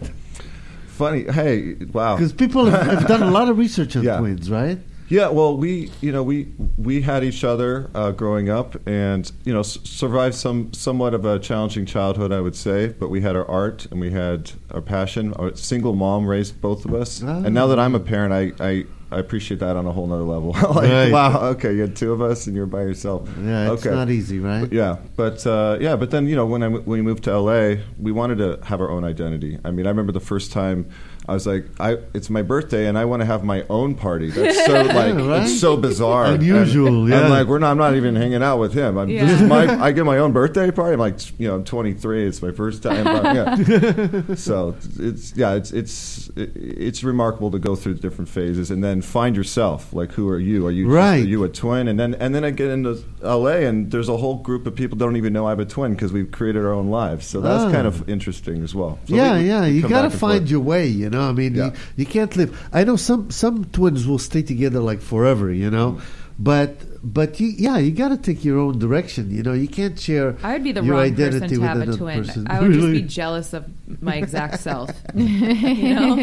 [0.88, 1.24] Funny.
[1.24, 2.16] Hey, wow.
[2.16, 4.20] because people have, have done a lot of research on Yeah.
[4.20, 4.78] twins, right?
[5.12, 6.48] Yeah, well, we you know we
[6.78, 11.26] we had each other uh, growing up, and you know s- survived some somewhat of
[11.26, 12.88] a challenging childhood, I would say.
[12.88, 15.34] But we had our art and we had our passion.
[15.34, 18.66] Our single mom raised both of us, and now that I'm a parent, I.
[18.66, 20.52] I I appreciate that on a whole nother level.
[20.74, 21.12] like, Right.
[21.12, 23.28] wow, okay, you had two of us and you're by yourself.
[23.44, 23.94] Yeah, it's okay.
[23.94, 24.62] not easy, right?
[24.62, 27.38] But yeah, but uh, yeah, but then you know when I when we moved to
[27.38, 29.60] LA, we wanted to have our own identity.
[29.66, 30.90] I mean, I remember the first time
[31.28, 34.32] I was like, I, it's my birthday and I want to have my own party.
[34.32, 35.44] That's so like, right?
[35.44, 37.22] it's so bizarre, Unusual, And yeah.
[37.22, 37.72] I'm like, we're not.
[37.72, 38.98] I'm not even hanging out with him.
[38.98, 39.36] I'm, This Yeah.
[39.36, 39.68] is my.
[39.86, 40.94] I get my own birthday party.
[40.94, 42.28] I'm like, you know, I'm 23.
[42.28, 43.04] It's my first time.
[43.04, 44.36] But, yeah.
[44.36, 49.02] so it's yeah, it's it's it's remarkable to go through the different phases and then
[49.02, 49.94] find yourself.
[49.94, 50.66] Like, who are you?
[50.66, 51.24] Are you just- Right.
[51.24, 51.88] Are you a twin?
[51.88, 53.66] And then and then I get into L.A.
[53.68, 56.12] and there's a whole group of people don't even know I have a twin because
[56.12, 57.28] we've created our own lives.
[57.28, 57.72] So that's Ah.
[57.72, 58.98] kind of interesting as well.
[59.08, 59.66] So yeah, we- we yeah.
[59.66, 60.50] You got to find forth.
[60.50, 60.88] your way.
[60.88, 61.66] You know, I mean, Yeah.
[61.66, 62.50] you, you can't live.
[62.74, 65.52] I know some some twins will stay together like forever.
[65.54, 66.02] You know, Mm.
[66.40, 66.72] but
[67.04, 69.32] but you, yeah, you got to take your own direction.
[69.32, 70.36] You know, you can't share.
[70.44, 72.18] I would be the your wrong identity person to have a twin.
[72.24, 72.46] person.
[72.50, 72.82] I would Really?
[72.82, 73.66] just be jealous of
[74.02, 74.90] my exact self.
[75.16, 76.16] you know,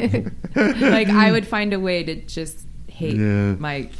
[0.96, 3.54] like I would find a way to just hate Yeah.
[3.58, 3.90] my.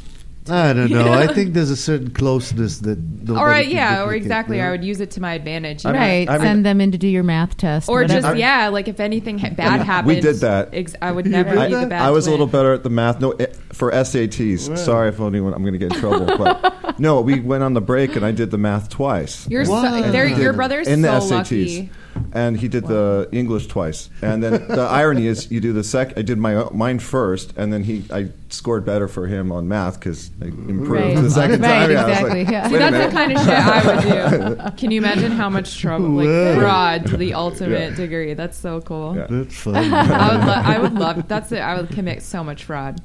[0.51, 1.11] I don't know.
[1.13, 2.97] I think there's a certain close-ness that.
[2.99, 4.57] nobody Or I, yeah, or exactly.
[4.57, 4.69] you know?
[4.69, 5.85] I would use it to my advantage.
[5.85, 6.29] I mean- right.
[6.29, 7.87] I mean- Send them in to do your math test.
[7.89, 8.35] or just whatever.
[8.37, 10.69] yeah, like if anything ha- bad we happened, did that.
[10.73, 12.01] Ex- I would never be the bad.
[12.01, 13.19] I was a little better at the math.
[13.19, 14.77] No, eh, for SATs.
[14.77, 16.25] Sorry if anyone I'm going to get in trouble.
[16.37, 19.47] But no, we went on the break and I did the math twice.
[19.49, 19.81] You're so,
[20.11, 21.37] there, your brother's in the so SATs.
[21.37, 21.89] lucky.
[22.33, 24.09] And he did the English twice.
[24.21, 26.17] And then the irony is, you do the sec.
[26.17, 29.67] I did my own- mine first, and then he I scored better for him on
[29.67, 31.15] math because I improved Right.
[31.15, 31.91] the second Right, time.
[31.91, 32.67] Yeah, I was exactly, like, yeah.
[32.67, 33.09] See, that's minute.
[33.09, 34.71] the kind of shit I would do.
[34.77, 37.95] Can you imagine how much trouble, like fraud to the ultimate Yeah.
[37.95, 38.33] degree?
[38.33, 39.15] That's so cool.
[39.15, 39.27] Yeah.
[39.29, 39.75] That's fun.
[39.75, 41.27] I would, lo- I would love.
[41.27, 41.59] That's it.
[41.59, 43.01] I would commit so much fraud.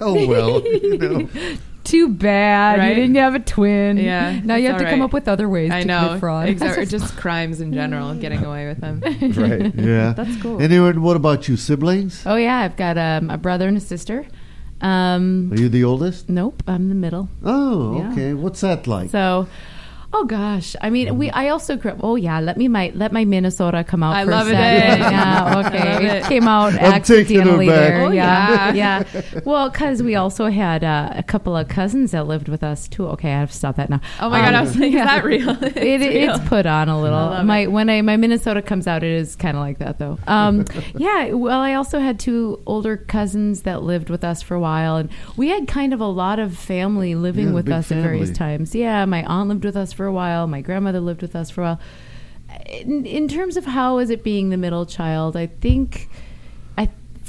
[0.00, 1.28] oh well, you know.
[1.84, 2.88] Too bad Right?
[2.90, 3.96] you didn't have a twin.
[3.96, 6.06] Yeah, Now you have to all come up with other ways I to know.
[6.06, 6.48] commit fraud.
[6.48, 6.86] Exactly.
[6.98, 9.00] Just crimes in general, getting away with them.
[9.36, 9.74] right.
[9.74, 10.60] Yeah, That's cool.
[10.60, 12.22] Anyway, what about you, siblings?
[12.26, 14.26] oh yeah, I've got um, a brother and a sister.
[14.80, 16.28] Um, Are you the oldest?
[16.28, 17.28] nope, I'm the middle.
[17.44, 18.12] Oh, Yeah.
[18.12, 18.34] okay.
[18.34, 19.10] What's that like?
[19.10, 19.46] So,
[20.12, 21.30] oh gosh, I mean, we.
[21.30, 21.98] I also grew up.
[22.02, 24.14] Oh yeah, let me my let my Minnesota come out.
[24.14, 24.54] I for love a it.
[24.54, 25.00] second.
[25.10, 26.24] Yeah, I love okay, it.
[26.24, 27.76] came out I'm taking her accidentally back.
[27.76, 28.06] there.
[28.06, 29.04] Oh, yeah, yeah.
[29.14, 29.40] yeah.
[29.44, 33.06] Well, because we also had uh, a couple of cousins that lived with us too.
[33.08, 34.00] Okay, I have to stop that now.
[34.20, 34.54] Oh my god!
[34.54, 35.00] I Um, was like, yeah.
[35.00, 35.50] is that real?
[35.62, 36.34] It, It's real.
[36.36, 37.18] it's put on a little.
[37.18, 37.72] love My it.
[37.72, 40.18] when I my Minnesota comes out, it is kind of like that though.
[40.26, 40.64] Um,
[40.96, 41.32] yeah.
[41.32, 45.08] Well, I also had two older cousins that lived with us for a while, and
[45.36, 48.30] we had kind of a lot of family living Yeah, with big us at various
[48.30, 48.74] times.
[48.74, 50.46] Yeah, my aunt lived with us for a while.
[50.46, 51.80] My grandmother lived with us for a while.
[52.70, 56.08] In, in terms of how is it being the middle child, I think.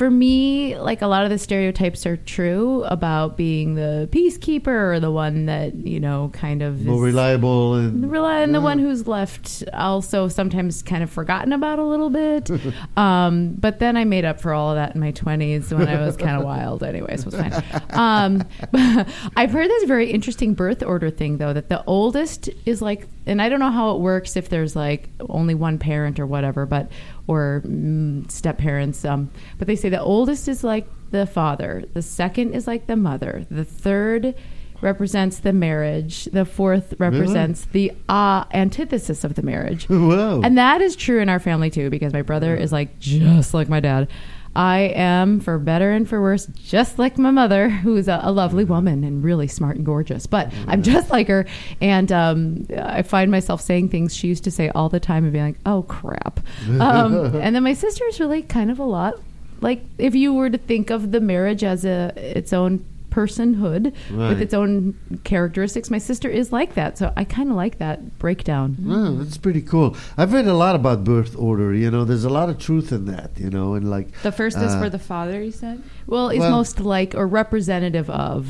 [0.01, 4.99] For me, like a lot of the stereotypes are true about being the peacekeeper or
[4.99, 8.79] the one that you know kind of More is- reliable and Rely and the one
[8.79, 12.49] who's left also sometimes kind of forgotten about a little bit.
[12.97, 16.03] um, but then I made up for all of that in my 20s when I
[16.03, 17.81] was kind of wild anyway, so it was fine.
[17.91, 18.43] Um,
[19.37, 23.41] I've heard this very interesting birth order thing, though, that the oldest is like, and
[23.41, 26.91] I don't know how it works if there's like only one parent or whatever, but,
[27.27, 29.03] or mm, step parents.
[29.05, 32.95] Um, but they say the oldest is like the father, the second is like the
[32.95, 34.35] mother, the third
[34.81, 36.25] represents the marriage.
[36.25, 39.85] The fourth represents the uh, antithesis of the marriage.
[39.89, 40.41] Whoa.
[40.43, 43.69] And that is true in our family too, because my brother is like just like
[43.69, 44.09] my dad.
[44.55, 48.63] I am, for better and for worse, just like my mother, who's a, a lovely
[48.63, 50.25] woman and really smart and gorgeous.
[50.25, 51.45] But I'm just like her,
[51.79, 55.33] and um, I find myself saying things she used to say all the time and
[55.33, 56.39] being like, "Oh crap."
[56.81, 59.19] Um, and then my sister is really kind of a lot
[59.61, 64.29] like if you were to think of the marriage as a its own personhood Right.
[64.29, 65.89] with its own characteristics.
[65.91, 68.77] My sister is like that, so I kind of like that breakdown.
[68.87, 69.95] Oh, that's pretty cool.
[70.17, 71.73] I've read a lot about birth order.
[71.73, 73.31] You know, there's a lot of truth in that.
[73.37, 75.41] You know, and like The first is uh, for the father.
[75.43, 75.83] You said.
[76.07, 78.47] Well, is Well- most like or representative of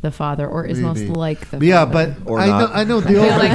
[0.00, 0.86] the father, or is Maybe.
[1.06, 2.14] most like the Yeah, father.
[2.22, 2.70] but Or I know.
[2.72, 3.52] I know the oldest, like.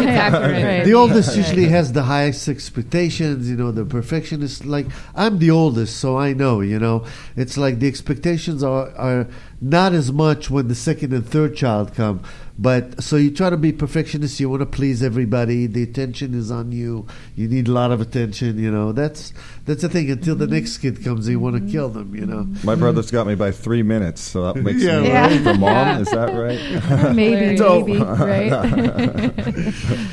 [0.52, 0.84] Right.
[0.84, 3.50] the oldest usually has the highest expectations.
[3.50, 4.66] You know, the perfectionist.
[4.66, 6.62] Like I'm the oldest, so I know.
[6.62, 7.04] You know,
[7.36, 9.28] it's like the expectations are are
[9.63, 12.21] not as much when the second and third child come.
[12.60, 14.39] But so you try to be perfectionist.
[14.39, 15.65] You want to please everybody.
[15.67, 17.08] The attention is on you.
[17.36, 18.60] You need a lot of attention.
[18.60, 19.34] You know, that's
[19.65, 20.12] that's the thing.
[20.12, 22.13] Until the next kid comes, you want to kill them.
[22.13, 22.47] You know.
[22.63, 25.43] My brother's got me by three minutes, so that makes Yeah, me right.
[25.43, 26.02] the mom.
[26.02, 26.34] Is that
[27.06, 27.15] right?
[27.15, 29.34] maybe, So- maybe, right?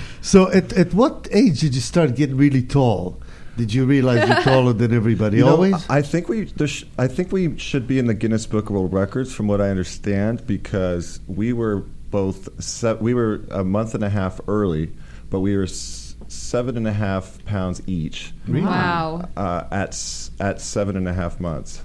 [0.20, 3.20] So at at what age did you start getting really tall?
[3.58, 5.38] Did you realize you're taller than everybody?
[5.38, 5.84] You know, Always.
[5.90, 8.76] I think we there sh- I think we should be in the Guinness Book of
[8.76, 11.78] World Records, from what I understand, because we were
[12.10, 14.92] both se- we were a month and a half early,
[15.28, 18.64] but we were s- seven and a half pounds each Really?
[18.66, 19.28] Wow.
[19.36, 21.82] uh, at s- at seven and a half months.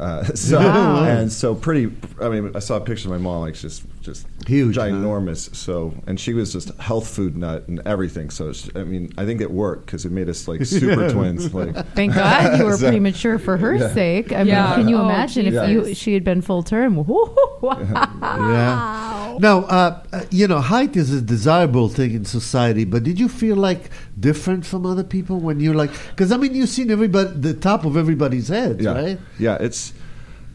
[0.00, 1.04] Uh, so Wow.
[1.04, 1.92] and so pretty.
[2.20, 4.86] I mean, I saw a picture of my mom, like just just Huge, huh?
[4.86, 5.54] ginormous.
[5.54, 8.30] So and she was just a health food nut and everything.
[8.30, 11.52] So it's, I mean, I think it worked because it made us like super twins.
[11.54, 13.92] Like Thank God you were So- premature for her Yeah.
[13.94, 14.32] sake.
[14.32, 14.74] I mean, Yeah.
[14.74, 15.88] can you Oh, imagine if Jesus.
[15.88, 16.96] you she had been full term?
[17.06, 17.78] Wow.
[18.22, 19.36] Yeah.
[19.38, 23.28] Now, uh, uh, you know, height is a desirable thing in society, but did you
[23.28, 27.30] feel like different from other people when you're like, because I mean, you've seen everybody,
[27.40, 29.18] the top of everybody's head, yeah, right?
[29.38, 29.56] yeah.
[29.60, 29.91] It's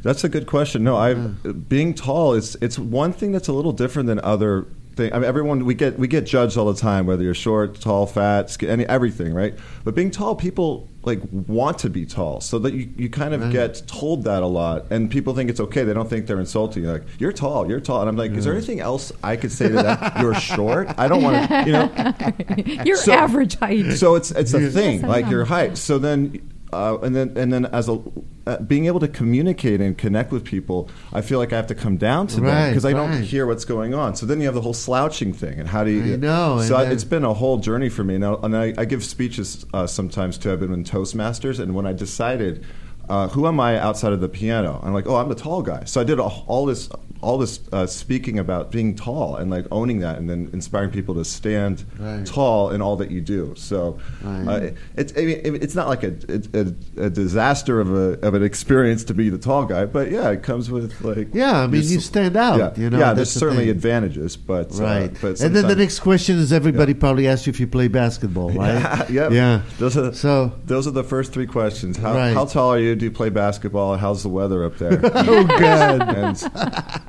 [0.08, 0.84] that's a good question.
[0.84, 4.66] No, I being tall is it's one thing that's a little different than other.
[4.96, 5.14] Thing.
[5.14, 8.08] I mean, everyone we get we get judged all the time, whether you're short, tall,
[8.08, 9.54] fat, skin, any everything, right?
[9.84, 13.42] But being tall, people like want to be tall, so that you, you kind of
[13.44, 13.52] Right.
[13.52, 15.84] get told that a lot, and people think it's okay.
[15.84, 16.82] They don't think they're insulting.
[16.82, 19.52] You're like, you're tall, you're tall, and I'm like, is there anything else I could
[19.52, 20.20] say to that?
[20.20, 20.90] you're short.
[20.98, 22.84] I don't want to, you know.
[22.84, 23.94] Your So- average height.
[23.94, 25.78] So it's it's a thing, like your height.
[25.78, 26.42] So then,
[26.74, 28.02] uh, and then and then as a
[28.46, 31.76] uh, being able to communicate and connect with people, I feel like I have to
[31.76, 34.16] come down to them because I don't hear what's going on.
[34.16, 36.14] So then you have the whole slouching thing, and how do you?
[36.14, 38.18] I know, So I, then- it's been a whole journey for me.
[38.18, 40.52] Now, and I, I give speeches uh, sometimes too.
[40.52, 42.66] I've been in Toastmasters, and when I decided.
[43.10, 44.80] Uh, who am I outside of the piano?
[44.84, 45.84] I'm like, oh, I'm the tall guy.
[45.86, 46.90] So I did all, all this,
[47.22, 51.16] all this uh, speaking about being tall and like owning that, and then inspiring people
[51.16, 52.26] to stand Right.
[52.26, 53.54] tall in all that you do.
[53.56, 54.48] So Right.
[54.48, 56.14] uh, it's I mean, it's not like a,
[56.54, 60.30] a, a disaster of a of an experience to be the tall guy, but yeah,
[60.32, 63.14] it comes with like Yeah, I mean, you stand out, Yeah, you know, yeah.
[63.14, 63.72] There's the certainly thing.
[63.72, 65.18] advantages, but uh, Right.
[65.22, 68.50] but and then the next question is everybody probably asks you if you play basketball,
[68.52, 68.80] right?
[68.82, 69.32] Yeah, yep.
[69.32, 69.62] Yeah.
[69.80, 71.98] Those are So- those are the first three questions.
[71.98, 72.34] How, Right.
[72.34, 72.97] how tall are you?
[72.98, 73.98] Do you play basketball?
[73.98, 75.00] How's the weather up there?
[75.04, 76.16] Oh, God.
[76.16, 77.02] and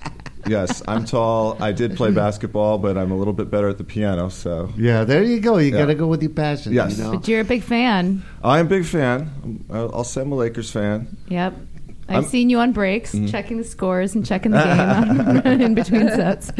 [0.46, 1.56] yes, I'm tall.
[1.62, 4.28] I did play basketball, but I'm a little bit better at the piano.
[4.30, 5.58] So Yeah, there you go.
[5.58, 5.78] You Yeah.
[5.78, 6.72] got to go with your passion.
[6.72, 6.96] Yes.
[6.98, 7.12] You know?
[7.12, 8.22] But you're a big fan.
[8.42, 9.64] I'm a big fan.
[9.70, 11.16] I'll I'll say I'm a Lakers fan.
[11.28, 11.52] Yep.
[11.52, 12.30] I've I'm- Mm-hmm.
[12.30, 16.50] seen you on breaks, checking the scores and checking the game in between sets.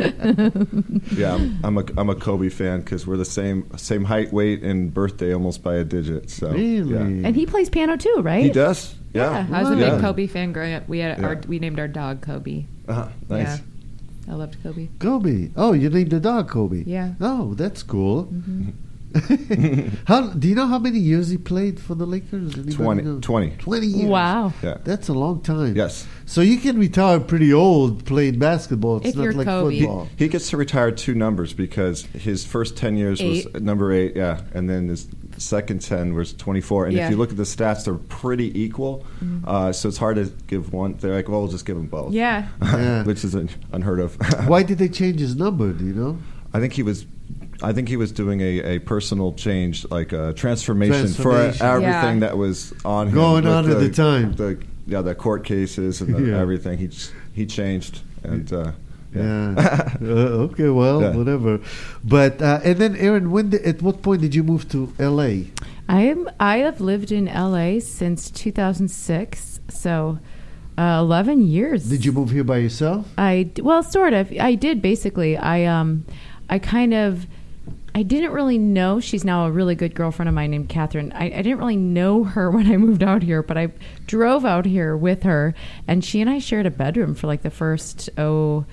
[1.17, 4.63] Yeah, I'm, I'm a I'm a Kobe fan because we're the same same height, weight,
[4.63, 6.29] and birthday almost by a digit.
[6.29, 6.93] So Really?
[6.93, 7.27] yeah.
[7.29, 8.45] and he plays piano too, right?
[8.45, 8.95] he does.
[9.15, 9.57] Yeah, Yeah.
[9.59, 10.89] I was a big Kobe fan growing up.
[10.89, 12.67] We had our we named our dog Kobe.
[12.87, 13.09] Uh-huh.
[13.29, 13.47] Nice.
[13.47, 14.33] Yeah.
[14.33, 14.89] I loved Kobe.
[14.99, 15.51] Kobe.
[15.57, 16.83] Oh, you named the dog Kobe.
[16.85, 17.15] Yeah.
[17.21, 18.27] Oh, that's cool.
[18.27, 18.71] Mm-hmm.
[20.07, 22.55] how do you know how many years he played for the Lakers?
[22.55, 23.19] Anybody 20, know?
[23.21, 23.51] 20.
[23.57, 24.11] 20 years.
[24.11, 24.53] Wow.
[24.63, 24.77] Yeah.
[24.85, 25.75] That's a long time.
[25.75, 26.07] Yes.
[26.27, 28.99] So you can retire pretty old playing basketball.
[28.99, 29.79] It's If not you're like Kobe.
[29.81, 30.09] football.
[30.17, 34.43] He gets to retire two numbers because his first 10 years was number eight, yeah,
[34.53, 36.87] and then his second 10 was 24.
[36.87, 37.05] And Yeah.
[37.07, 39.05] if you look at the stats, they're pretty equal.
[39.47, 40.97] Uh, so it's hard to give one.
[40.99, 42.13] They're like, well, we'll just give them both.
[42.13, 42.49] Yeah.
[42.63, 43.05] Yeah.
[43.05, 43.35] Which is
[43.73, 44.17] unheard of.
[44.49, 45.73] Why did they change his number?
[45.73, 46.19] Do you know?
[46.53, 47.07] I think he was.
[47.61, 52.19] I think he was doing a, a personal change, like a transformation, for everything Yeah.
[52.21, 54.33] that was on him Going with on at the time.
[54.35, 56.39] The, yeah, the court cases and the, Yeah.
[56.41, 56.79] everything.
[56.79, 56.89] He
[57.33, 58.73] he changed, and uh,
[59.15, 59.55] Yeah.
[60.03, 60.05] uh,
[60.51, 60.69] okay.
[60.69, 61.17] Well, Yeah.
[61.17, 61.61] whatever.
[62.05, 65.51] But uh, and then Aaron, when did, at what point did you move to L.A.?
[65.89, 66.29] I am.
[66.39, 70.19] I have lived in LA since 2006, so
[70.77, 71.89] uh, 11 years.
[71.89, 73.09] Did you move here by yourself?
[73.17, 74.31] I well, sort of.
[74.39, 75.37] I did basically.
[75.37, 76.05] I um,
[76.51, 77.27] I kind of.
[77.95, 79.01] I didn't really know.
[79.01, 81.11] She's now a really good girlfriend of mine named Catherine.
[81.13, 83.73] I, I didn't really know her when I moved out here, but I
[84.07, 85.55] drove out here with her,
[85.89, 88.67] and she and I shared a bedroom for like the first oh,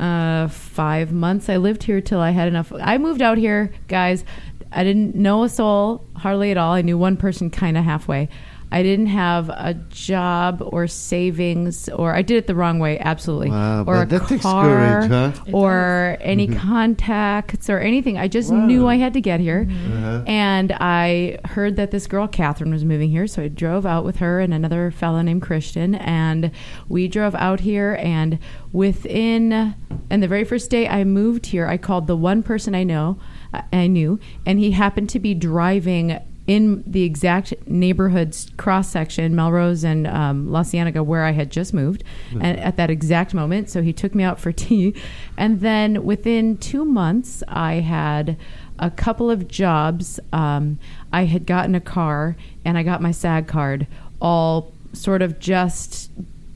[0.00, 1.48] uh, five months.
[1.48, 2.72] I lived here till I had enough.
[2.80, 4.24] I moved out here, guys.
[4.72, 6.72] I didn't know a soul hardly at all.
[6.72, 8.28] I knew one person kind of halfway.
[8.72, 13.50] I didn't have a job or savings, or I did it the wrong way, absolutely.
[13.50, 15.32] Wow, or a that takes car, courage, huh?
[15.52, 16.58] or any mm-hmm.
[16.58, 18.16] contacts or anything.
[18.16, 19.64] I just knew I had to get here.
[19.64, 19.92] Mm-hmm.
[19.92, 20.24] Uh-huh.
[20.26, 23.26] And I heard that this girl, Catherine, was moving here.
[23.26, 25.96] So I drove out with her and another fellow named Christian.
[25.96, 26.52] And
[26.88, 27.98] we drove out here.
[28.00, 28.38] And
[28.72, 29.74] within,
[30.10, 33.18] and the very first day I moved here, I called the one person I know,
[33.52, 36.18] I I knew, and he happened to be driving
[36.50, 41.72] in the exact neighborhoods cross section, Melrose and um, La Cienega, where I had just
[41.72, 42.02] moved,
[42.40, 43.70] and at that exact moment.
[43.70, 44.92] So he took me out for tea,
[45.38, 48.36] and then within two months, I had
[48.80, 50.18] a couple of jobs.
[50.32, 50.80] Um,
[51.12, 52.34] I had gotten a car,
[52.64, 53.86] and I got my SAG card,
[54.20, 56.10] all sort of just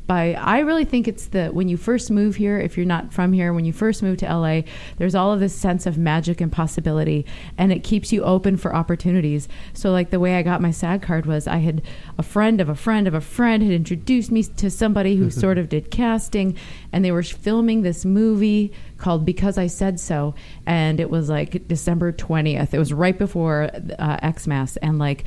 [0.06, 3.32] by I really think it's the when you first move here, if you're not from
[3.32, 4.62] here, when you first move to LA,
[4.98, 7.24] there's all of this sense of magic and possibility,
[7.56, 9.48] and it keeps you open for opportunities.
[9.72, 11.82] So, like the way I got my SAG card was I had
[12.18, 15.58] a friend of a friend of a friend had introduced me to somebody who sort
[15.58, 16.56] of did casting,
[16.92, 20.34] and they were filming this movie called Because I Said So,
[20.66, 22.74] and it was like December 20th.
[22.74, 25.24] It was right before uh, Xmas, and like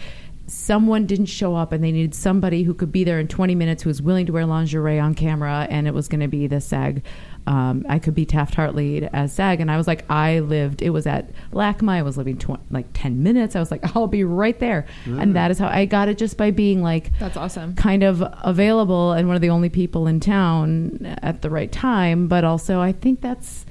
[0.48, 3.84] someone didn't show up and they needed somebody who could be there in 20 minutes
[3.84, 6.62] who was willing to wear lingerie on camera and it was going to be the
[6.62, 7.04] SAG.
[7.46, 9.60] Um, I could be Taft Hartley as SAG.
[9.60, 11.90] And I was like, I lived, it was at LACMA.
[11.92, 13.56] I was living tw- like 10 minutes.
[13.58, 14.86] I was like, I'll be right there.
[15.06, 17.76] And that is how I got it just by being like, That's awesome.
[17.76, 22.28] kind of available and one of the only people in town at the right time.
[22.28, 23.66] But also, I think that's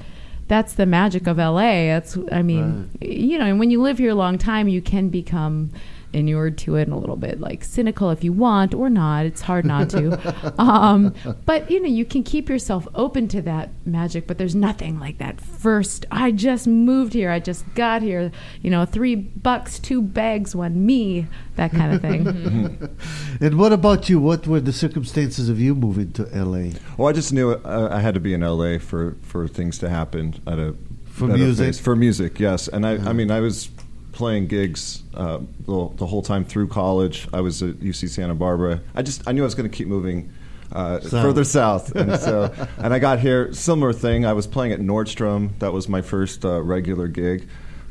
[0.48, 1.86] that's the magic of LA.
[1.86, 5.08] That's I mean, you know, and when you live here a long time, you can
[5.08, 5.70] become
[6.16, 9.26] inured to it and a little bit like cynical if you want or not.
[9.26, 10.54] It's hard not to.
[10.60, 14.26] um, but you know, you can keep yourself open to that magic.
[14.26, 16.06] But there's nothing like that first.
[16.10, 17.30] I just moved here.
[17.30, 18.32] I just got here.
[18.62, 21.26] You know, three bucks, two bags, one me.
[21.56, 22.96] That kind of thing.
[23.40, 24.20] And what about you?
[24.20, 26.70] What were the circumstances of you moving to LA?
[26.96, 29.88] Well, I just knew uh, I had to be in LA for, for things to
[29.88, 30.74] happen at a
[31.04, 31.64] For at a music?
[31.66, 32.68] place- for music, yes.
[32.68, 33.68] And I, I mean, I was
[34.16, 37.28] playing gigs uh, the, the whole time through college.
[37.32, 38.80] I was at UC Santa Barbara.
[38.94, 40.32] I just I knew I was going to keep moving.
[40.72, 41.10] Uh, South.
[41.22, 43.52] further south, and so, and I got here.
[43.52, 44.26] Similar thing.
[44.26, 45.56] I was playing at Nordstrom.
[45.60, 47.46] That was my first uh, regular gig,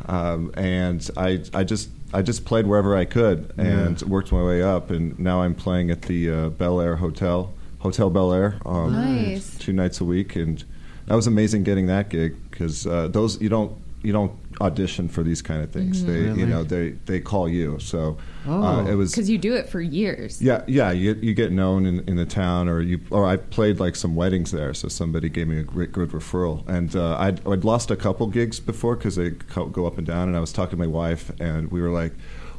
[0.08, 4.62] um, and I, I just, I just played wherever I could, and worked my way
[4.62, 4.92] up.
[4.92, 9.58] And now I'm playing at the uh, Bel Air Hotel, Hotel Bel Air, um, Nice.
[9.58, 10.62] two nights a week, and
[11.06, 13.72] that was amazing getting that gig because uh, those you don't
[14.06, 16.06] you don't audition for these kind of things.
[16.06, 16.40] They Really?
[16.42, 17.78] you know they they call you.
[17.80, 18.64] So Oh.
[18.64, 20.40] uh, it was Because you do it for years.
[20.42, 20.92] yeah, yeah.
[20.92, 24.16] You, you get known in, in the town, or you, or I played like some
[24.16, 26.68] weddings there, so somebody gave me a great, good referral.
[26.70, 30.28] And uh, I'd, I'd lost a couple gigs before because they go up and down.
[30.28, 32.14] And I was talking to my wife, and we were like,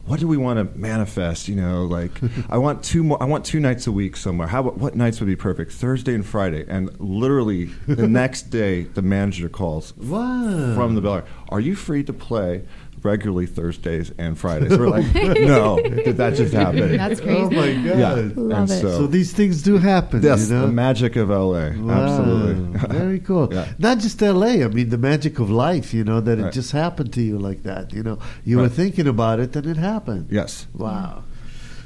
[0.07, 1.49] "What do we want to manifest?
[1.49, 2.12] You know, like
[2.49, 3.23] I want two more.
[3.23, 4.49] I want two nights a week somewhere.
[4.49, 5.73] How what nights would be perfect?
[5.73, 10.75] Thursday and Friday." And literally the next day, the manager calls Wow.
[10.75, 11.25] from the Bel Air.
[11.49, 12.62] Are you free to play?
[13.03, 14.77] Regularly Thursdays and Fridays.
[14.77, 16.97] We're like, no, did that just happen?
[16.97, 17.41] That's crazy.
[17.41, 17.99] Oh my God.
[17.99, 18.15] Yeah.
[18.35, 18.81] Love And it.
[18.81, 20.23] So these things do happen.
[20.23, 20.67] Yes, you know?
[20.67, 21.71] the magic of LA.
[21.71, 21.91] Wow.
[21.91, 22.79] Absolutely.
[22.99, 23.53] Very cool.
[23.57, 23.69] Yeah.
[23.79, 27.13] Not just LA, I mean, the magic of life, you know, that it just happened
[27.13, 27.93] to you like that.
[27.93, 30.29] You know, you were thinking about it and it happened.
[30.31, 30.67] yes.
[30.75, 31.23] Wow.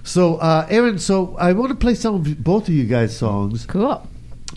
[0.03, 3.67] So, uh, Erin, so I want to play some of both of you guys' songs.
[3.67, 4.07] cool.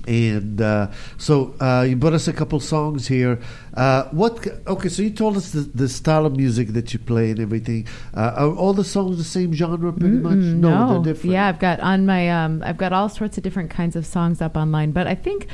[0.08, 3.40] And uh, so uh, you brought us a couple songs here.
[3.74, 4.46] Uh, what?
[4.68, 7.88] Okay, so you told us the, the style of music that you play and everything.
[8.14, 10.34] Uh, are all the songs the same genre, pretty much?
[10.34, 11.34] Mm-mm, No, they're different.
[11.34, 14.42] Yeah, I've got on my um, I've got all sorts of different kinds of songs
[14.42, 15.48] up online, but I think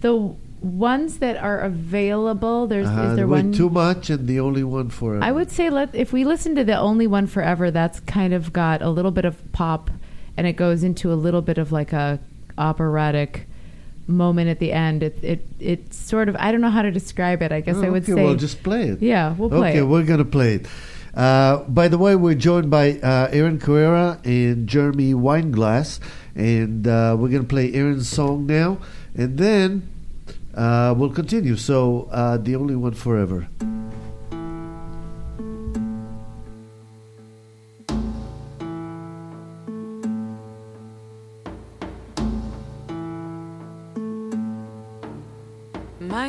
[0.00, 4.88] the ones that are available, there's is there one too much and the only one
[4.88, 5.22] for.
[5.22, 8.52] I would say let if we listen to the only one forever, that's kind of
[8.52, 9.90] got a little bit of pop,
[10.36, 12.18] and it goes into a little bit of like a
[12.58, 13.46] operatic
[14.10, 15.02] moment at the end.
[15.02, 17.52] It it it's sort of I don't know how to describe it.
[17.52, 19.00] I guess Oh, I would okay, say well, just play it.
[19.02, 19.82] yeah, we'll play okay, it.
[19.84, 20.66] we're gonna play it.
[21.14, 25.98] Uh, by the way, we're joined by uh, Erin Carrera and Jeremy Weinglass,
[26.36, 28.78] and uh, we're gonna play Erin's song now,
[29.16, 29.88] and then
[30.54, 31.56] uh, we'll continue.
[31.56, 33.48] So, uh, the only one forever.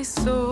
[0.02, 0.51] My soul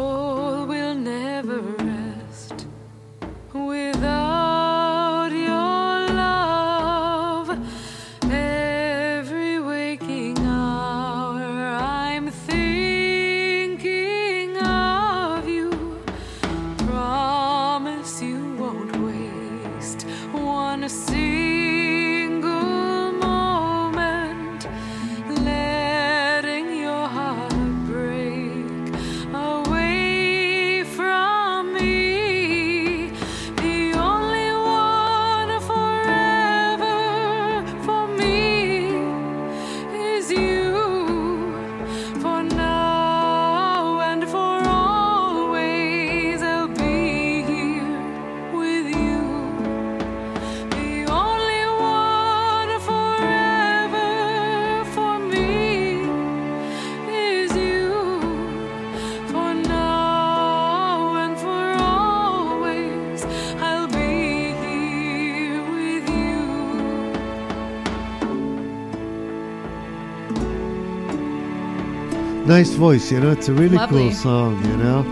[72.49, 73.29] Nice voice, you know.
[73.29, 74.05] It's a really Lovely.
[74.05, 75.05] cool song, you know.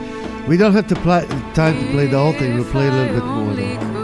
[0.47, 1.23] We don't have to play
[1.53, 2.55] time to play the whole thing.
[2.55, 3.53] We'll play a little bit more.
[3.53, 3.97] Though.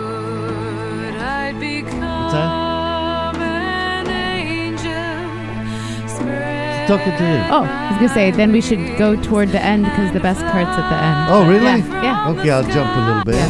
[6.86, 7.42] Talking to him.
[7.52, 10.42] Oh, I was gonna say then we should go toward the end because the best
[10.42, 11.31] part's at the end.
[11.34, 11.63] Oh, really?
[11.63, 12.04] Yeah.
[12.04, 12.29] yeah.
[12.38, 13.50] Okay, I'll jump a little bit.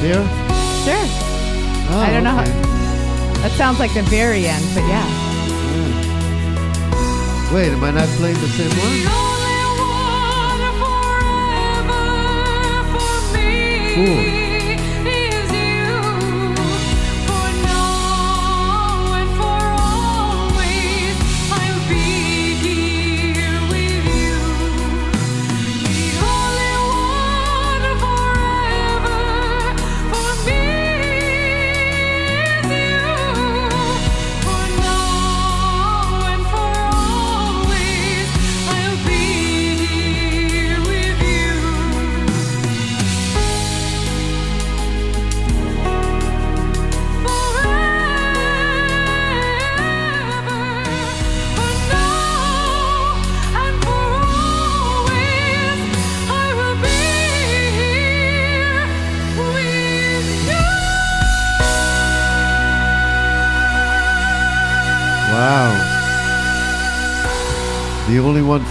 [0.00, 0.24] Here?
[0.88, 1.06] Sure.
[1.90, 5.27] Oh, I don't know how- That sounds like the very end, but yeah.
[7.52, 9.06] Wait, am I not playing the same one?
[9.08, 12.04] only one forever
[12.92, 14.47] for me Cool.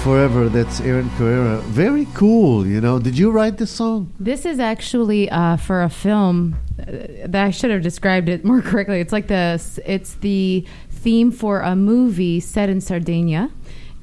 [0.04, 0.48] Forever.
[0.48, 1.58] That's Erin Carrera.
[1.66, 2.66] Very cool.
[2.66, 3.00] You know.
[3.00, 4.14] Did you write the song?
[4.20, 6.86] This is actually uh, for a film uh,
[7.26, 9.00] that I should have described it more correctly.
[9.02, 13.52] It's like the it's the theme for a movie set in Sardinia,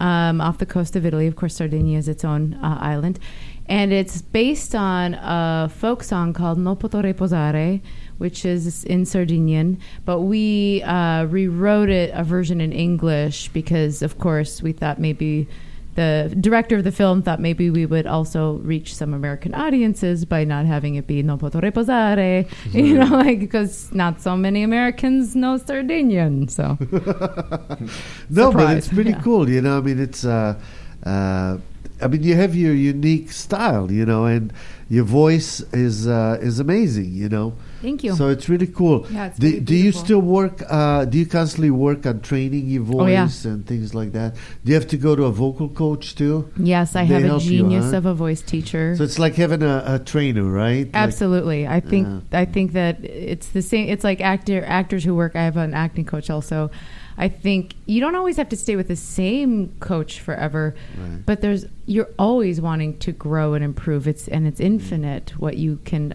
[0.00, 1.26] um, off the coast of Italy.
[1.26, 3.18] Of course, Sardinia is its own uh, island,
[3.66, 7.80] and it's based on a folk song called "No potho reposare,"
[8.18, 9.78] which is in Sardinian.
[10.04, 15.48] But we uh, rewrote it a version in English because, of course, we thought maybe
[15.94, 20.44] the director of the film thought maybe we would also reach some American audiences by
[20.44, 25.36] not having it be no potho reposare, you know, like because not so many Americans
[25.36, 26.48] know Sardinian.
[26.48, 26.76] So
[28.30, 29.20] No, but it's pretty yeah.
[29.22, 29.48] cool.
[29.48, 30.24] You know, I mean, it's.
[30.24, 30.58] Uh,
[31.04, 31.58] uh,
[32.02, 34.52] I mean, you have your unique style, you know, and
[34.88, 37.54] your voice is uh, is amazing, you know.
[37.86, 38.12] Thank you.
[38.20, 38.98] So it's really cool.
[39.10, 40.56] Yeah, it's do, really do you still work?
[40.68, 43.24] Uh, do you constantly work on training your Oh, yeah.
[43.26, 44.30] voice and things like that?
[44.64, 46.36] Do you have to go to a vocal coach too?
[46.74, 47.98] yes, I They have a help you, genius huh?
[47.98, 48.96] of a voice teacher.
[48.98, 50.86] So it's like having a, a trainer, right?
[50.86, 51.60] Like- Absolutely.
[51.78, 52.40] I think Yeah.
[52.42, 55.74] I think that it's the same it's like actor actors who work I have an
[55.74, 56.70] acting coach also.
[57.16, 61.24] I think you don't always have to stay with the same coach forever, Right.
[61.28, 64.08] but there's you're always wanting to grow and improve.
[64.12, 66.14] It's and it's infinite what you can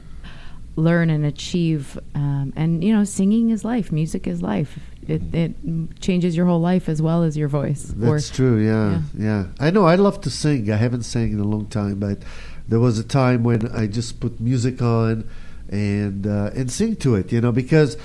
[0.80, 1.99] learn and achieve.
[2.15, 3.91] Um, and you know, singing is life.
[3.91, 4.80] Music is life.
[5.07, 5.53] It it
[5.99, 7.93] changes your whole life as well as your voice.
[7.95, 8.57] That's true.
[8.57, 9.86] Yeah, yeah, I know.
[9.86, 10.71] I love to sing.
[10.71, 12.19] I haven't sang in a long time, but
[12.67, 15.27] there was a time when I just put music on
[15.69, 17.32] and uh, and sing to it.
[17.32, 17.97] You know, because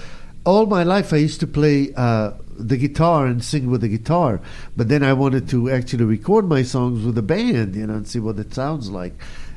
[0.44, 4.40] all my life I used to play uh, the guitar and sing with the guitar,
[4.76, 7.74] but then I wanted to actually record my songs with a band.
[7.76, 9.14] You know, and see what it sounds like.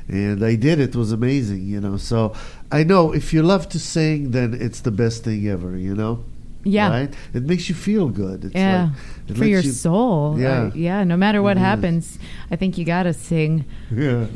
[0.08, 0.80] And I did.
[0.80, 1.66] It was amazing.
[1.66, 2.32] You know, so
[2.72, 5.76] I know if you love to sing, then it's the best thing ever.
[5.76, 6.24] You know.
[6.64, 6.90] Yeah.
[6.90, 7.14] Right?
[7.32, 8.44] It makes you feel good.
[8.46, 10.38] It's yeah, like, it for your you- soul.
[10.38, 10.70] Yeah.
[10.74, 11.04] Yeah.
[11.04, 12.18] No matter what happens,
[12.50, 13.64] I think you got to sing.
[13.90, 14.26] Yeah.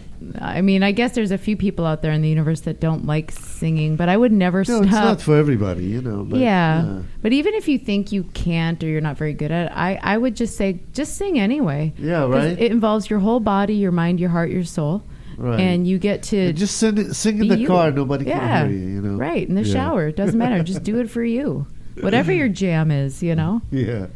[0.40, 3.06] I mean, I guess there's a few people out there in the universe that don't
[3.06, 4.82] like singing, but I would never No, stop.
[4.84, 6.22] it's not for everybody, you know.
[6.24, 7.02] But, yeah.
[7.20, 9.98] but even if you think you can't or you're not very good at it, I,
[10.00, 11.92] I would just say just sing anyway.
[11.98, 12.58] Yeah, right.
[12.58, 15.02] It involves your whole body, your mind, your heart, your soul,
[15.38, 15.60] Right.
[15.60, 17.66] and you get to And just sing, it, sing in the you.
[17.66, 17.90] car.
[17.90, 18.62] Nobody yeah.
[18.62, 18.88] can hear you.
[18.94, 19.16] You know.
[19.16, 19.72] Right in the Yeah.
[19.72, 20.62] shower, it doesn't matter.
[20.62, 21.66] just do it for you,
[22.00, 23.22] whatever your jam is.
[23.22, 23.62] You know.
[23.70, 24.06] Yeah.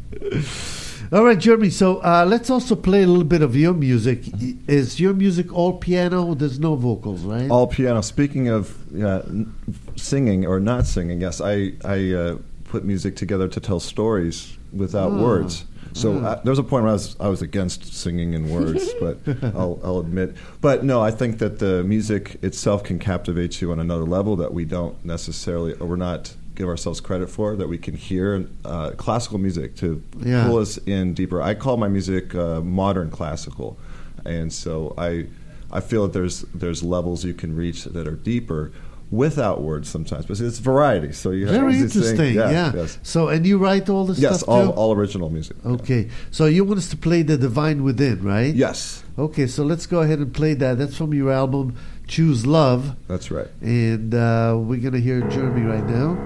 [1.11, 1.69] All right, Jeremy.
[1.69, 4.25] So uh, let's also play a little bit of your music.
[4.67, 6.33] Is your music all piano?
[6.35, 7.49] There's no vocals, right?
[7.49, 8.01] All piano.
[8.03, 9.53] Speaking of yeah, n-
[9.95, 15.11] singing or not singing, yes, I I uh, put music together to tell stories without
[15.13, 15.23] Oh.
[15.23, 15.63] words.
[15.93, 18.87] So uh, there was a point where I was I was against singing in words,
[18.99, 19.17] but
[19.55, 20.35] I'll, I'll admit.
[20.61, 24.53] But no, I think that the music itself can captivate you on another level that
[24.53, 28.89] we don't necessarily or we're not give ourselves credit for that we can hear uh,
[28.97, 30.47] classical music to Yeah.
[30.47, 31.39] pull us in deeper.
[31.41, 33.77] I call my music uh, modern classical,
[34.25, 35.27] and so I
[35.71, 38.71] I feel that there's there's levels you can reach that are deeper
[39.09, 41.13] without words sometimes, but it's variety.
[41.13, 42.35] So you have Very interesting.
[42.35, 42.71] Yes, yeah.
[42.75, 44.39] yes, So, and you write all the yes.
[44.39, 44.71] stuff All, too?
[44.71, 45.55] all original music.
[45.65, 46.09] Okay.
[46.31, 48.53] So you want us to play the Divine Within, right?
[48.53, 49.47] Yes, Okay.
[49.47, 50.77] So let's go ahead and play that.
[50.77, 51.75] That's from your album
[52.07, 53.47] Choose Love, that's right.
[53.61, 56.17] and uh, we're gonna hear Jeremy right now.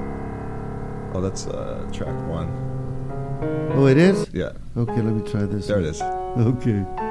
[1.13, 2.49] Oh, that's uh, track one.
[3.73, 4.27] Oh, it is.
[4.33, 5.01] Yeah, Okay.
[5.01, 5.67] Let me try this.
[5.67, 5.85] there one.
[5.85, 6.01] it is.
[6.37, 7.10] Okay.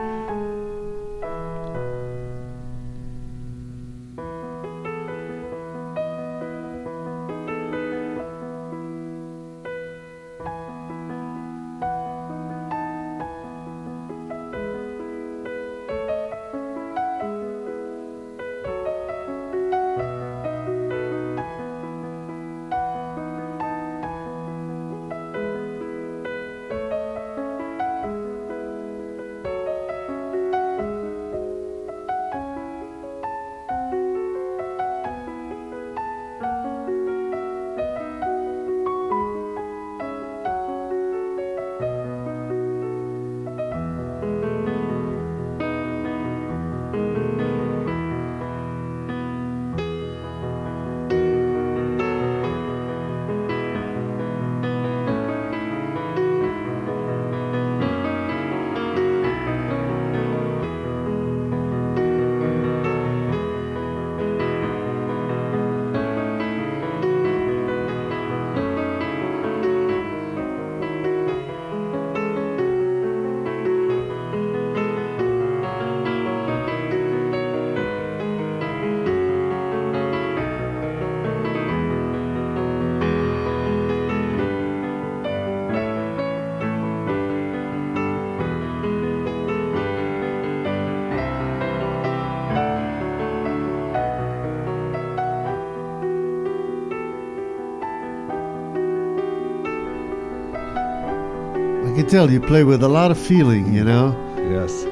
[102.10, 103.72] Tell you play with a lot of feeling.
[103.72, 104.16] You know.
[104.36, 104.86] Yes.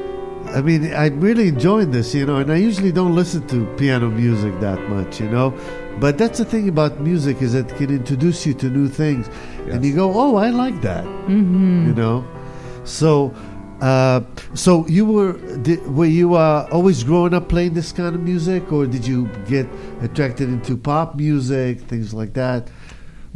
[0.55, 4.09] I mean, I'm really enjoying this, you know, and I usually don't listen to piano
[4.09, 5.51] music that much, you know.
[6.01, 9.29] But that's the thing about music is that it can introduce you to new things,
[9.69, 11.89] and you go, "Oh, I like that," mm-hmm.
[11.89, 12.25] you know.
[12.85, 13.35] So,
[13.81, 14.23] uh,
[14.55, 18.73] so you were did, were you uh, always growing up playing this kind of music,
[18.73, 19.67] or did you get
[20.01, 22.71] attracted into pop music, things like that?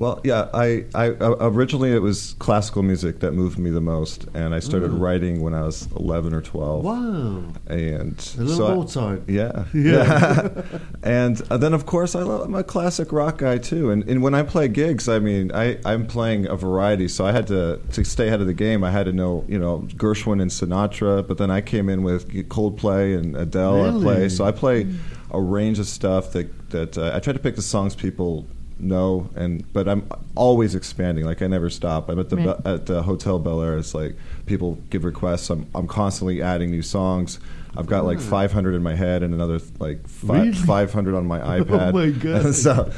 [0.03, 4.27] Well, yeah, I, I uh, originally it was classical music that moved me the most,
[4.35, 6.85] and I started writing when I was 11 or 12.
[6.85, 9.23] Wow, And a little so I- Mozart.
[9.29, 10.63] Yeah, Yeah.
[11.05, 13.91] and uh, then of course I love, I'm a classic rock guy too.
[13.93, 17.31] And, and when I play gigs, I mean I I'm playing a variety, so I
[17.31, 18.83] had to to stay ahead of the game.
[18.83, 22.29] I had to know you know Gershwin and Sinatra, but then I came in with
[22.49, 23.81] Coldplay and Adele.
[23.83, 24.03] I Really?
[24.03, 24.87] play, so I play
[25.31, 28.47] a range of stuff that that uh, I try to pick the songs people
[28.83, 32.65] know and but I'm always expanding like I never stop I'm at the Right.
[32.65, 34.17] Be- at the Hotel Bel Air it's like
[34.47, 37.39] people give requests I'm I'm constantly adding new songs
[37.75, 40.53] I've got like 500 in my head and another like fi- Really?
[40.53, 41.89] 500 on my iPad.
[41.89, 42.55] Oh my God.
[42.67, 42.93] so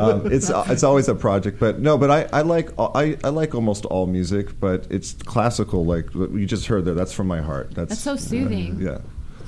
[0.00, 3.56] um, it's it's always a project, but no, but I, I like I, I like
[3.56, 5.84] almost all music, but it's classical.
[5.84, 7.74] Like you just heard there, that's from my heart.
[7.74, 8.78] That's, That's so soothing.
[8.80, 8.98] yeah.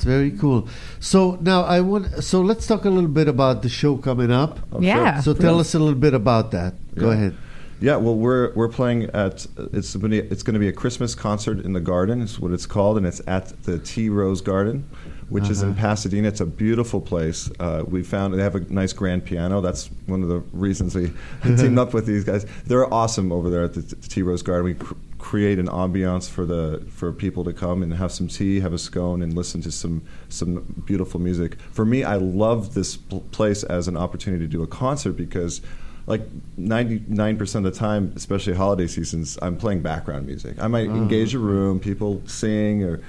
[0.02, 0.66] It's very cool.
[0.98, 2.24] So now I want.
[2.24, 4.58] So let's talk a little bit about the show coming up.
[4.72, 5.20] Oh, Yeah.
[5.20, 6.74] So tell us a little bit about that.
[6.96, 7.36] Go ahead.
[7.80, 11.14] Yeah, well, we're we're playing at it's gonna be, it's going to be a Christmas
[11.14, 12.20] concert in the Garden.
[12.20, 14.88] Is what it's called, and it's at the Tea Rose Garden,
[15.28, 15.80] which is in Uh-huh.
[15.80, 16.26] Pasadena.
[16.28, 17.48] It's a beautiful place.
[17.60, 19.60] Uh, we found they have a nice grand piano.
[19.60, 21.12] That's one of the reasons we
[21.44, 22.44] teamed up with these guys.
[22.66, 24.64] They're awesome over there at the Tea Rose Garden.
[24.64, 28.58] We cr- create an ambiance for the for people to come and have some tea,
[28.58, 31.60] have a scone, and listen to some some beautiful music.
[31.70, 35.62] For me, I love this pl- place as an opportunity to do a concert because
[36.08, 36.22] like
[36.58, 40.56] 99% of the time, especially holiday seasons, I'm playing background music.
[40.60, 43.00] I might engage a room, people sing, or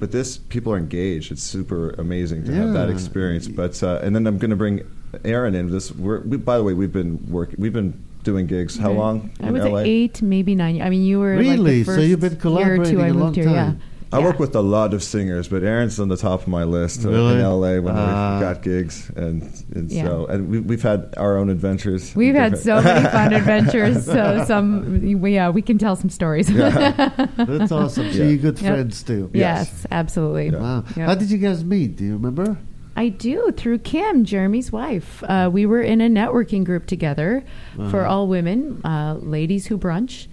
[0.00, 1.30] but this people are engaged.
[1.30, 3.46] It's super amazing to have that experience.
[3.46, 4.80] But uh, and then I'm going to bring
[5.24, 5.70] Erin in.
[5.70, 7.60] This, we're, we, by the way, we've been working.
[7.60, 8.76] We've been doing gigs.
[8.76, 9.78] How long I in was LA?
[9.80, 10.80] eight, maybe nine.
[10.82, 11.78] I mean, you were Really?
[11.84, 13.44] Like the So you've been year or collaborating two I a long here.
[13.44, 13.54] time.
[13.54, 13.72] Yeah.
[14.12, 14.24] I Yeah.
[14.24, 17.10] work with a lot of singers, but Erin's on the top of my list uh,
[17.10, 17.34] Really?
[17.34, 18.38] in LA when Ah.
[18.38, 19.42] we got gigs, and,
[19.72, 20.04] and Yeah.
[20.04, 22.12] so and we, we've had our own adventures.
[22.16, 24.04] We've had so many fun adventures.
[24.06, 26.48] So some, we, yeah, we can tell some stories.
[26.54, 28.10] That's awesome.
[28.12, 28.24] So Yeah.
[28.24, 28.74] you're good Yep.
[28.74, 29.30] friends too.
[29.32, 30.50] yes, absolutely.
[30.50, 30.82] Wow.
[30.96, 31.06] Yep.
[31.06, 31.94] How did you guys meet?
[31.96, 32.56] Do you remember?
[32.96, 35.22] I do through Kim, Jeremy's wife.
[35.22, 37.44] Uh, we were in a networking group together
[37.90, 40.26] for all women, uh, ladies who brunch,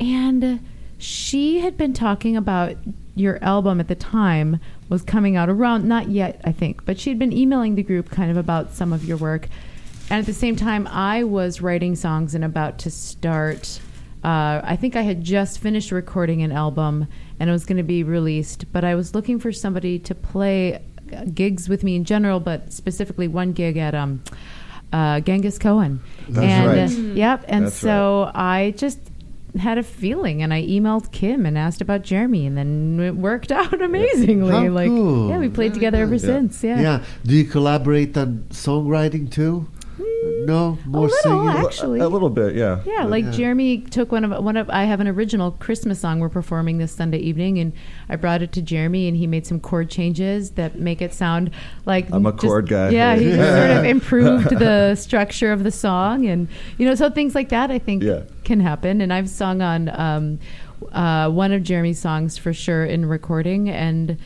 [0.00, 0.60] and
[0.98, 2.76] she had been talking about
[3.14, 7.18] your album at the time was coming out around not yet I think, but she'd
[7.18, 9.48] been emailing the group kind of about some of your work,
[10.08, 13.80] and at the same time I was writing songs and about to start.
[14.24, 17.06] Uh, I think I had just finished recording an album
[17.38, 20.80] and it was going to be released, but I was looking for somebody to play
[21.34, 24.22] gigs with me in general, but specifically one gig at um,
[24.92, 26.00] uh, Genghis Cohen.
[26.28, 27.10] That's and, right.
[27.10, 27.44] uh, yep.
[27.48, 28.98] And That's so I just
[29.58, 33.50] had a feeling, and I emailed Kim and asked about Jeremy, and then it worked
[33.60, 34.52] out amazingly.
[34.52, 35.30] How like, cool.
[35.30, 36.20] yeah, we played together ever Yeah.
[36.20, 36.62] since.
[36.62, 37.04] Yeah.
[37.24, 39.66] Do you collaborate on songwriting too?
[39.98, 41.48] No, more little, singing.
[41.48, 41.66] actually.
[41.66, 42.00] Actually.
[42.00, 42.80] a, a little bit, yeah.
[42.84, 43.30] Yeah, like Yeah.
[43.32, 46.92] Jeremy took one of one of I have an original Christmas song we're performing this
[46.92, 47.72] Sunday evening, and
[48.08, 51.50] I brought it to Jeremy, and he made some chord changes that make it sound
[51.84, 52.90] like I'm a just- chord guy.
[52.90, 57.10] Yeah, he just sort of improved the structure of the song, and you know, so
[57.10, 58.22] things like that I think Yeah.
[58.44, 59.00] can happen.
[59.00, 60.38] And I've sung on um,
[60.92, 64.18] uh, one of Jeremy's songs for sure in recording, and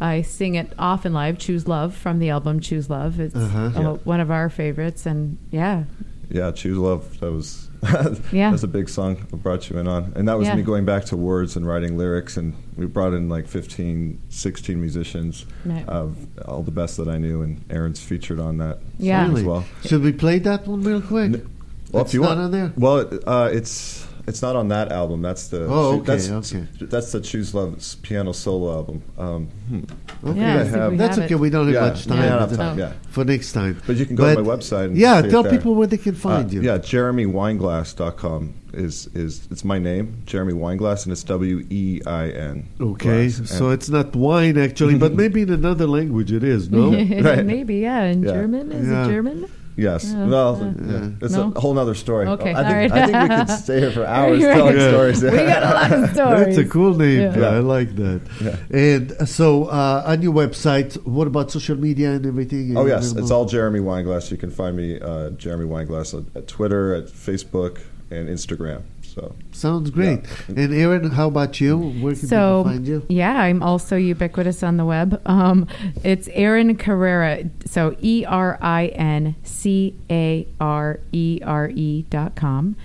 [0.00, 1.38] I sing it often live.
[1.38, 3.58] "Choose Love" from the album "Choose Love." It's Uh-huh.
[3.74, 3.92] uh, Yeah.
[4.04, 5.84] one of our favorites, and yeah,
[6.30, 7.18] Yeah, Choose Love.
[7.20, 7.68] That was
[8.32, 8.50] Yeah.
[8.50, 10.12] that's a big song I brought you in on.
[10.16, 10.56] And that was Yeah.
[10.56, 14.80] me going back to words and writing lyrics and we brought in like 15, 16
[14.80, 15.88] musicians Right.
[15.88, 19.20] of all the best that I knew and Erin's featured on that Yeah.
[19.22, 19.40] song Really?
[19.42, 19.64] as well.
[19.86, 21.44] Should we play that one real quick?
[21.92, 22.72] Well, It's if you not want, on there?
[22.76, 25.22] Well, uh, it's it's not on that album.
[25.22, 26.66] That's the Oh, okay, that's, okay.
[26.80, 27.70] that's the Choose Love
[28.02, 29.02] piano solo album.
[29.18, 29.80] Um, hmm.
[30.28, 30.40] Okay.
[30.40, 31.34] Yeah, I I have- That's have okay.
[31.34, 31.40] it.
[31.40, 32.18] We don't have Yeah, much time.
[32.18, 32.92] yeah, enough to- time, yeah.
[33.10, 33.74] For next time.
[33.86, 35.52] But you can go to my website and yeah, see it tell there.
[35.52, 36.60] people where they can find Uh, you.
[36.62, 42.68] Yeah, jeremyweinglass.com is is it's my name, Jeremy Weinglass, and it's W E I N.
[42.80, 43.50] Okay, Glass.
[43.50, 46.70] so And- it's not wine actually, but maybe in another language it is.
[46.70, 46.90] No.
[47.28, 47.44] Right.
[47.44, 48.04] maybe yeah.
[48.04, 48.32] In Yeah.
[48.32, 49.04] German is Yeah.
[49.04, 49.46] it German?
[49.78, 50.12] Yes.
[50.12, 51.10] Uh, well, uh, yeah.
[51.22, 51.52] it's No?
[51.56, 52.26] a whole nother story.
[52.26, 52.92] Okay, I think, all right.
[52.92, 54.54] I think we could stay here for hours Right.
[54.54, 54.88] telling Yeah.
[54.90, 55.22] stories.
[55.22, 56.56] We got a lot of stories.
[56.56, 57.20] That's a cool name.
[57.20, 57.30] Yeah.
[57.30, 57.56] though.
[57.56, 58.20] I like that.
[58.40, 58.56] Yeah.
[58.78, 62.76] And uh, so, uh, on your website, what about social media and everything?
[62.76, 64.30] Oh yes, it's all Jeremy Weinglass.
[64.30, 68.82] You can find me uh, Jeremy Weinglass at, at Twitter, at Facebook, and Instagram.
[69.18, 70.20] So So Sounds great.
[70.48, 71.76] And Erin, how about you?
[71.76, 73.02] Where can So people find you?
[73.08, 75.20] yeah, I'm also ubiquitous on the web.
[75.26, 75.66] Um,
[76.04, 77.50] it's Erin Carrera.
[77.66, 82.76] So E R I N C A R E R E dot com.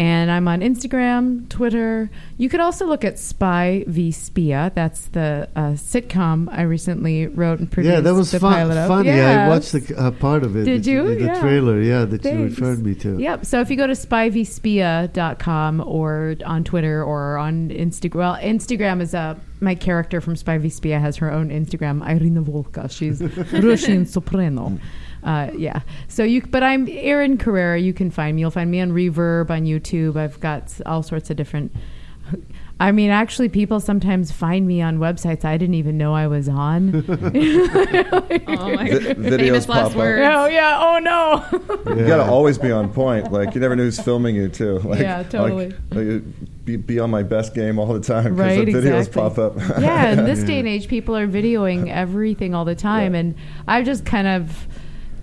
[0.00, 2.08] And I'm on Instagram, Twitter.
[2.36, 4.72] You could also look at Spy v Spia.
[4.72, 7.92] That's the uh, sitcom I recently wrote and produced.
[7.94, 9.10] Yeah, that was the fun, funny.
[9.10, 10.66] I watched the uh, part of it.
[10.66, 11.14] Did that you?
[11.16, 11.40] The Yeah.
[11.40, 13.18] trailer, yeah, that you referred me to.
[13.18, 13.44] Yep.
[13.44, 19.14] So if you go to spyvspia.com or on Twitter or on Instagram, well, Instagram is
[19.16, 22.88] uh, my character from Spy v Spia has her own Instagram, Irina Volka.
[22.90, 23.20] She's
[23.64, 24.78] Russian soprano.
[25.28, 25.80] Uh, yeah.
[26.08, 27.78] So you, but I'm Erin Carrera.
[27.78, 28.40] You can find me.
[28.40, 30.16] You'll find me on Reverb on YouTube.
[30.16, 31.70] I've got all sorts of different.
[32.80, 36.48] I mean, actually, people sometimes find me on websites I didn't even know I was
[36.48, 36.92] on.
[38.50, 39.94] Oh my Vi- videos famous pop up.
[39.96, 40.22] words.
[40.32, 40.78] oh yeah.
[40.80, 41.94] Oh no.
[41.96, 43.30] you gotta always be on point.
[43.32, 44.78] Like you never know who's filming you too.
[44.80, 45.68] Like, Yeah, totally.
[45.90, 49.06] Like, like, be, be on my best game all the time because Right, the videos
[49.08, 49.22] exactly.
[49.22, 49.80] pop up.
[49.80, 53.20] yeah, in this day and age, people are videoing everything all the time, Yeah.
[53.20, 53.34] and
[53.66, 54.66] I've just kind of,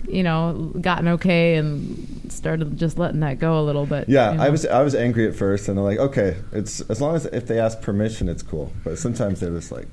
[0.09, 4.09] you know, gotten okay and started just letting that go a little bit.
[4.09, 7.01] Yeah, you I was I was angry at first, and I'm like, okay, it's as
[7.01, 8.71] long as if they ask permission, it's cool.
[8.83, 9.87] But sometimes they're just like,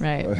[0.00, 0.24] right.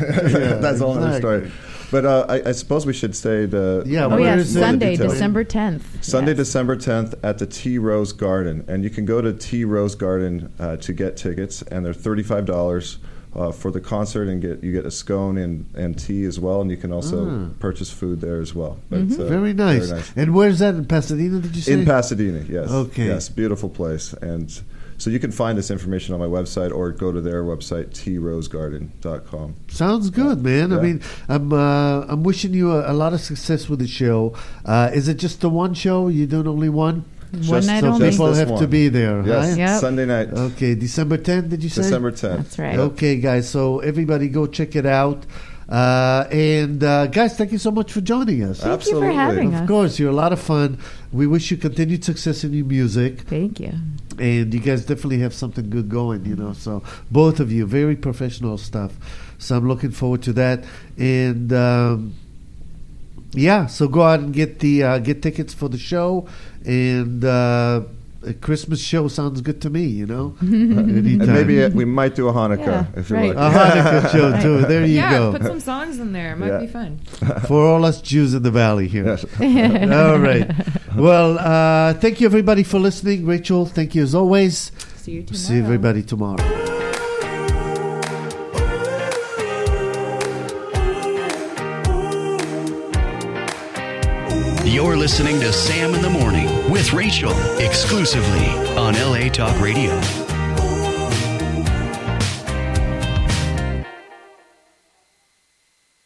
[0.61, 1.49] that's a whole other exactly.
[1.49, 1.53] story.
[1.91, 4.61] But uh, I, I suppose we should say the Yeah, Oh Where yeah, is it?
[4.61, 5.13] Sunday, Details.
[5.15, 6.05] December tenth.
[6.05, 6.37] Sunday, Yes.
[6.39, 8.63] December 10th at the Tea Rose Garden.
[8.69, 12.99] And you can go to Tea Rose Garden uh, to get tickets, and they're $35
[13.39, 16.61] uh, for the concert, and get you get a scone and, and tea as well,
[16.61, 17.49] and you can also Ah.
[17.61, 18.75] purchase food there as well.
[18.91, 19.23] But, Mm-hmm.
[19.23, 19.87] uh, Very nice.
[20.17, 21.39] And where's that in Pasadena?
[21.41, 21.73] Did you say?
[21.75, 22.69] In Pasadena, yes.
[22.71, 23.07] Okay.
[23.07, 24.13] Yes, beautiful place.
[24.21, 24.47] And
[24.99, 27.95] so you can find this information on my website or go to their website,
[28.53, 29.55] trosegarden.com.
[29.69, 30.73] Sounds good, man.
[30.73, 34.35] I mean, I'm uh, I'm wishing you a, a lot of success with the show.
[34.65, 36.09] Uh, is it just the one show?
[36.09, 37.05] You doing only one?
[37.33, 38.11] One night so only.
[38.11, 39.23] people this have to be there.
[39.27, 39.59] Yes, right?
[39.59, 39.81] Yep.
[39.81, 41.51] Sunday night, Okay, December 10th.
[41.51, 41.83] Did you say?
[41.83, 42.37] December 10th.
[42.37, 42.73] That's right.
[42.73, 42.81] Yep.
[42.93, 43.49] Okay, guys.
[43.49, 45.27] So everybody, go check it out.
[45.69, 48.61] Uh, and uh, guys, thank you so much for joining us.
[48.61, 49.15] Thank you for Absolutely.
[49.15, 49.69] having Of us.
[49.69, 50.79] course, you're a lot of fun.
[51.13, 53.75] We wish you continued success in your music, Thank you.
[54.19, 56.25] and you guys definitely have something good going.
[56.25, 58.95] You know, so both of you, very professional stuff.
[59.37, 60.65] So I'm looking forward to that.
[60.97, 62.15] And um,
[63.33, 66.27] yeah, so go out and get the uh, get tickets for the show,
[66.65, 67.83] and uh,
[68.25, 69.85] a Christmas show sounds good to me.
[69.85, 73.33] You know, And maybe uh, we might do a Hanukkah Yeah, if you're right.
[73.33, 73.39] a.
[73.39, 74.67] Hanukkah show too.
[74.67, 75.33] There you yeah, go.
[75.33, 76.33] put some songs in there.
[76.33, 76.59] It might Yeah.
[76.61, 76.99] be fun.
[77.47, 79.05] for all us Jews in the valley here.
[79.07, 79.25] Yes.
[79.41, 80.51] all right.
[80.97, 83.25] Well, uh, thank you everybody for listening.
[83.27, 84.73] Rachel, thank you as always.
[84.97, 85.39] See you tomorrow.
[85.43, 86.68] See everybody tomorrow.
[94.69, 99.99] You're listening to Sam in the Morning with Rachel exclusively on LA Talk Radio.